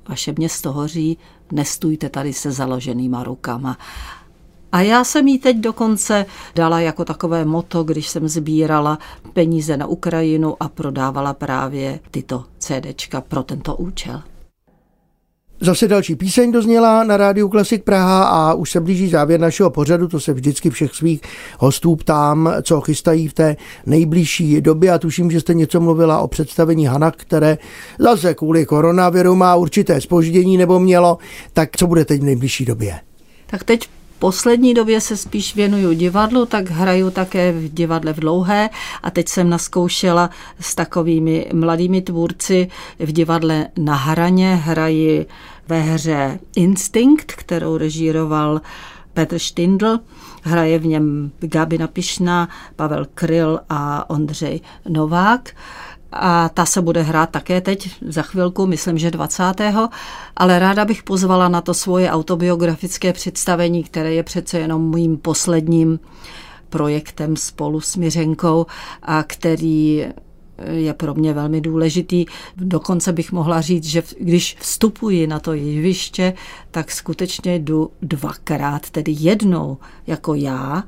vaše 0.10 0.34
město 0.38 0.72
hoří, 0.72 1.18
nestůjte 1.52 2.10
tady 2.10 2.34
se 2.34 2.52
založenýma 2.52 3.24
rukama. 3.24 3.78
A 4.72 4.82
já 4.82 5.04
jsem 5.04 5.28
jí 5.28 5.40
teď 5.40 5.58
dokonce 5.58 6.26
dala 6.56 6.80
jako 6.80 7.06
takové 7.06 7.46
moto, 7.46 7.84
když 7.84 8.10
jsem 8.10 8.28
sbírala 8.28 9.00
peníze 9.34 9.78
na 9.78 9.86
Ukrajinu 9.88 10.56
a 10.60 10.70
prodávala 10.70 11.34
právě 11.34 12.00
tyto 12.12 12.46
CDčka 12.60 13.22
pro 13.22 13.44
tento 13.44 13.76
účel. 13.76 14.22
Zase 15.62 15.88
další 15.88 16.16
píseň 16.16 16.52
dozněla 16.52 17.04
na 17.04 17.18
rádiu 17.18 17.50
Klasik 17.50 17.84
Praha 17.84 18.24
a 18.24 18.54
už 18.54 18.72
se 18.72 18.82
blíží 18.82 19.10
závěr 19.10 19.40
našeho 19.40 19.70
pořadu, 19.70 20.08
to 20.08 20.20
se 20.20 20.34
vždycky 20.34 20.70
všech 20.70 20.96
svých 20.96 21.22
hostů 21.60 21.96
ptám, 21.96 22.54
co 22.62 22.82
chystají 22.82 23.28
v 23.28 23.34
té 23.34 23.56
nejbližší 23.86 24.62
době 24.62 24.92
a 24.92 24.98
tuším, 24.98 25.32
že 25.32 25.40
jste 25.40 25.54
něco 25.54 25.82
mluvila 25.82 26.20
o 26.20 26.28
představení 26.28 26.86
Hana, 26.86 27.12
které 27.12 27.58
zase 28.00 28.34
kvůli 28.34 28.66
koronaviru 28.66 29.36
má 29.36 29.56
určité 29.56 30.02
spoždění 30.02 30.58
nebo 30.58 30.80
mělo, 30.80 31.18
tak 31.54 31.78
co 31.78 31.88
bude 31.88 32.06
teď 32.06 32.22
v 32.22 32.26
nejbližší 32.26 32.66
době? 32.66 33.00
Tak 33.48 33.64
teď 33.64 33.90
poslední 34.20 34.74
době 34.74 35.02
se 35.02 35.18
spíš 35.18 35.56
věnuju 35.56 35.94
divadlu, 35.94 36.46
tak 36.46 36.70
hraju 36.70 37.12
také 37.12 37.52
v 37.52 37.74
divadle 37.74 38.14
v 38.14 38.20
Dlouhé 38.20 38.70
a 39.04 39.12
teď 39.12 39.30
jsem 39.30 39.50
naskoušela 39.50 40.30
s 40.60 40.76
takovými 40.76 41.50
mladými 41.54 42.02
tvůrci 42.02 42.68
v 43.00 43.12
divadle 43.12 43.68
na 43.78 43.96
hraně. 43.96 44.56
Hraji 44.56 45.26
ve 45.68 45.82
hře 45.82 46.40
Instinct, 46.56 47.26
kterou 47.32 47.78
režíroval 47.78 48.62
Petr 49.14 49.40
Štindl. 49.40 50.00
Hraje 50.44 50.80
v 50.80 50.86
něm 50.86 51.32
Gábina 51.40 51.88
Pišná, 51.88 52.50
Pavel 52.76 53.08
Kryl 53.14 53.60
a 53.70 54.10
Ondřej 54.10 54.62
Novák. 54.90 55.50
A 56.12 56.50
ta 56.50 56.66
se 56.66 56.82
bude 56.82 57.02
hrát 57.02 57.30
také 57.30 57.62
teď 57.62 57.90
za 58.08 58.22
chvilku, 58.22 58.66
myslím, 58.66 58.98
že 58.98 59.12
20. 59.12 59.54
Ale 60.38 60.60
ráda 60.60 60.86
bych 60.86 61.04
pozvala 61.04 61.50
na 61.50 61.62
to 61.62 61.74
svoje 61.74 62.12
autobiografické 62.12 63.14
představení, 63.14 63.84
které 63.84 64.14
je 64.14 64.24
přece 64.24 64.60
jenom 64.60 64.90
mým 64.96 65.18
posledním 65.18 66.00
projektem 66.70 67.38
spolu 67.38 67.82
s 67.82 67.96
Miřenkou 67.96 68.66
a 69.02 69.24
který 69.24 70.06
je 70.72 70.94
pro 70.94 71.14
mě 71.14 71.34
velmi 71.34 71.62
důležitý. 71.62 72.26
Dokonce 72.58 73.14
bych 73.14 73.32
mohla 73.32 73.62
říct, 73.62 73.86
že 73.86 74.04
když 74.20 74.58
vstupuji 74.60 75.28
na 75.28 75.40
to 75.40 75.54
jeviště, 75.54 76.34
tak 76.72 76.92
skutečně 76.92 77.60
jdu 77.60 77.92
dvakrát, 78.02 78.90
tedy 78.90 79.16
jednou 79.20 79.78
jako 80.08 80.34
já, 80.34 80.84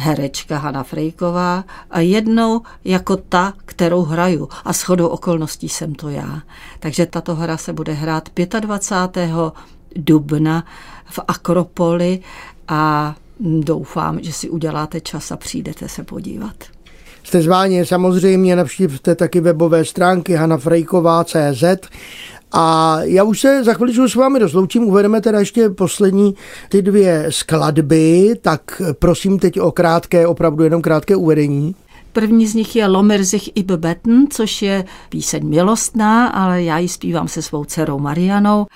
herečka 0.00 0.58
Hanna 0.58 0.82
Frejková 0.82 1.64
a 1.90 2.00
jednou 2.00 2.62
jako 2.84 3.16
ta, 3.16 3.52
kterou 3.64 4.02
hraju. 4.02 4.48
A 4.64 4.72
shodou 4.72 5.06
okolností 5.06 5.68
jsem 5.68 5.94
to 5.94 6.08
já. 6.08 6.42
Takže 6.80 7.06
tato 7.06 7.34
hra 7.34 7.56
se 7.56 7.72
bude 7.72 7.92
hrát 7.92 8.28
25. 8.60 9.30
dubna 9.96 10.64
v 11.04 11.20
Akropoli 11.28 12.20
a 12.68 13.14
doufám, 13.40 14.18
že 14.22 14.32
si 14.32 14.50
uděláte 14.50 15.00
čas 15.00 15.30
a 15.30 15.36
přijdete 15.36 15.88
se 15.88 16.04
podívat. 16.04 16.54
Jste 17.22 17.42
zváni 17.42 17.86
samozřejmě, 17.86 18.56
navštívte 18.56 19.14
taky 19.14 19.40
webové 19.40 19.84
stránky 19.84 20.34
hanafrejková.cz 20.34 21.64
a 22.52 22.98
já 23.02 23.24
už 23.24 23.40
se 23.40 23.64
za 23.64 23.74
chviličku 23.74 24.08
s 24.08 24.14
vámi 24.14 24.38
rozloučím, 24.38 24.84
uvedeme 24.84 25.20
teda 25.20 25.38
ještě 25.38 25.68
poslední 25.68 26.34
ty 26.68 26.82
dvě 26.82 27.26
skladby, 27.30 28.34
tak 28.42 28.82
prosím 28.98 29.38
teď 29.38 29.60
o 29.60 29.72
krátké, 29.72 30.26
opravdu 30.26 30.64
jenom 30.64 30.82
krátké 30.82 31.16
uvedení. 31.16 31.74
První 32.12 32.46
z 32.46 32.54
nich 32.54 32.76
je 32.76 32.86
Lomer 32.86 33.24
sich 33.24 33.50
i 33.54 33.62
bebeten, 33.62 34.26
což 34.30 34.62
je 34.62 34.84
píseň 35.08 35.46
milostná, 35.46 36.28
ale 36.28 36.62
já 36.62 36.78
ji 36.78 36.88
zpívám 36.88 37.28
se 37.28 37.42
svou 37.42 37.64
dcerou 37.64 37.98
Marianou, 37.98 38.66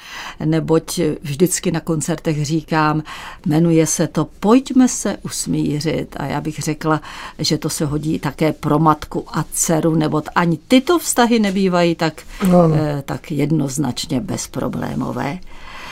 neboť 0.45 1.01
vždycky 1.23 1.73
na 1.73 1.81
koncertech 1.81 2.45
říkám, 2.45 3.03
jmenuje 3.47 3.87
se 3.87 4.07
to 4.07 4.27
Pojďme 4.41 4.89
se 4.89 5.17
usmířit 5.23 6.17
a 6.17 6.27
já 6.27 6.41
bych 6.41 6.59
řekla, 6.59 7.01
že 7.39 7.59
to 7.59 7.71
se 7.71 7.85
hodí 7.85 8.19
také 8.19 8.53
pro 8.53 8.79
matku 8.79 9.25
a 9.29 9.45
dceru, 9.53 9.95
nebo 9.95 10.23
ani 10.35 10.59
tyto 10.69 10.99
vztahy 10.99 11.39
nebývají 11.39 11.95
tak, 11.95 12.23
no, 12.49 12.69
no. 12.69 12.77
tak 13.05 13.31
jednoznačně 13.31 14.21
bezproblémové. 14.21 15.39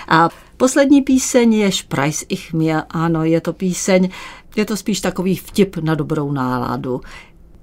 A 0.09 0.29
Poslední 0.63 1.03
píseň 1.03 1.55
je 1.55 1.73
Spreis 1.73 2.25
ich 2.29 2.53
mir, 2.53 2.83
ano, 2.91 3.25
je 3.25 3.41
to 3.41 3.53
píseň, 3.53 4.09
je 4.57 4.65
to 4.65 4.77
spíš 4.77 5.01
takový 5.01 5.37
vtip 5.37 5.77
na 5.77 5.95
dobrou 5.95 6.33
náladu 6.33 7.01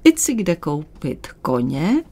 i 0.03 0.17
si 0.17 0.33
kde 0.33 0.55
koupit 0.55 1.27
koně, 1.41 2.03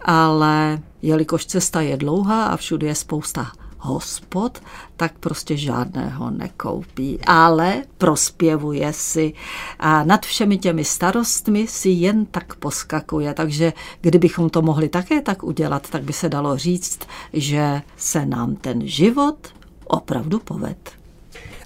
ale 0.00 0.78
jelikož 1.02 1.46
cesta 1.46 1.80
je 1.80 1.96
dlouhá 1.96 2.44
a 2.44 2.56
všude 2.56 2.86
je 2.86 2.94
spousta 2.94 3.52
hospod, 3.78 4.62
tak 4.96 5.18
prostě 5.18 5.56
žádného 5.56 6.30
nekoupí, 6.30 7.18
ale 7.26 7.82
prospěvuje 7.98 8.92
si. 8.92 9.32
A 9.78 10.04
nad 10.04 10.26
všemi 10.26 10.58
těmi 10.58 10.84
starostmi 10.84 11.66
si 11.66 11.88
jen 11.88 12.26
tak 12.26 12.54
poskakuje, 12.54 13.34
takže 13.34 13.72
kdybychom 14.00 14.50
to 14.50 14.62
mohli 14.62 14.88
také 14.88 15.22
tak 15.22 15.42
udělat, 15.42 15.90
tak 15.90 16.02
by 16.02 16.12
se 16.12 16.28
dalo 16.28 16.56
říct, 16.56 16.98
že 17.32 17.82
se 17.96 18.26
nám 18.26 18.56
ten 18.56 18.86
život 18.88 19.48
opravdu 19.84 20.38
poved. 20.38 20.97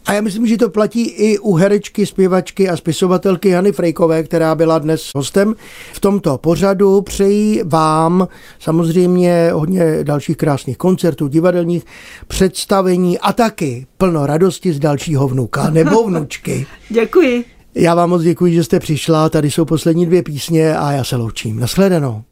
A 0.07 0.13
já 0.13 0.21
myslím, 0.21 0.47
že 0.47 0.57
to 0.57 0.71
platí 0.71 1.03
i 1.03 1.39
u 1.39 1.55
herečky, 1.55 2.07
zpěvačky 2.07 2.69
a 2.69 2.77
spisovatelky 2.77 3.49
Jany 3.49 3.73
Frejkové, 3.73 4.23
která 4.23 4.55
byla 4.55 4.79
dnes 4.79 5.11
hostem 5.15 5.55
v 5.93 6.01
tomto 6.01 6.39
pořadu. 6.39 7.01
Přeji 7.01 7.63
vám 7.65 8.29
samozřejmě 8.59 9.51
hodně 9.53 10.05
dalších 10.05 10.37
krásných 10.37 10.77
koncertů, 10.79 11.29
divadelních 11.29 11.85
představení 12.29 13.19
a 13.19 13.33
taky 13.33 13.87
plno 13.99 14.27
radosti 14.27 14.73
z 14.73 14.79
dalšího 14.79 15.29
vnuka 15.29 15.71
nebo 15.71 16.05
vnučky. 16.07 16.67
Děkuji. 16.89 17.45
Já 17.75 17.95
vám 17.95 18.11
moc 18.11 18.23
děkuji, 18.23 18.55
že 18.55 18.65
jste 18.65 18.81
přišla. 18.81 19.29
Tady 19.29 19.51
jsou 19.51 19.65
poslední 19.65 20.07
dvě 20.07 20.23
písně 20.23 20.77
a 20.77 20.93
já 20.93 21.05
se 21.05 21.17
loučím. 21.17 21.61
Naschledanou. 21.61 22.23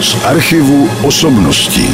Z 0.00 0.24
archivu 0.24 0.88
osobností. 1.04 1.88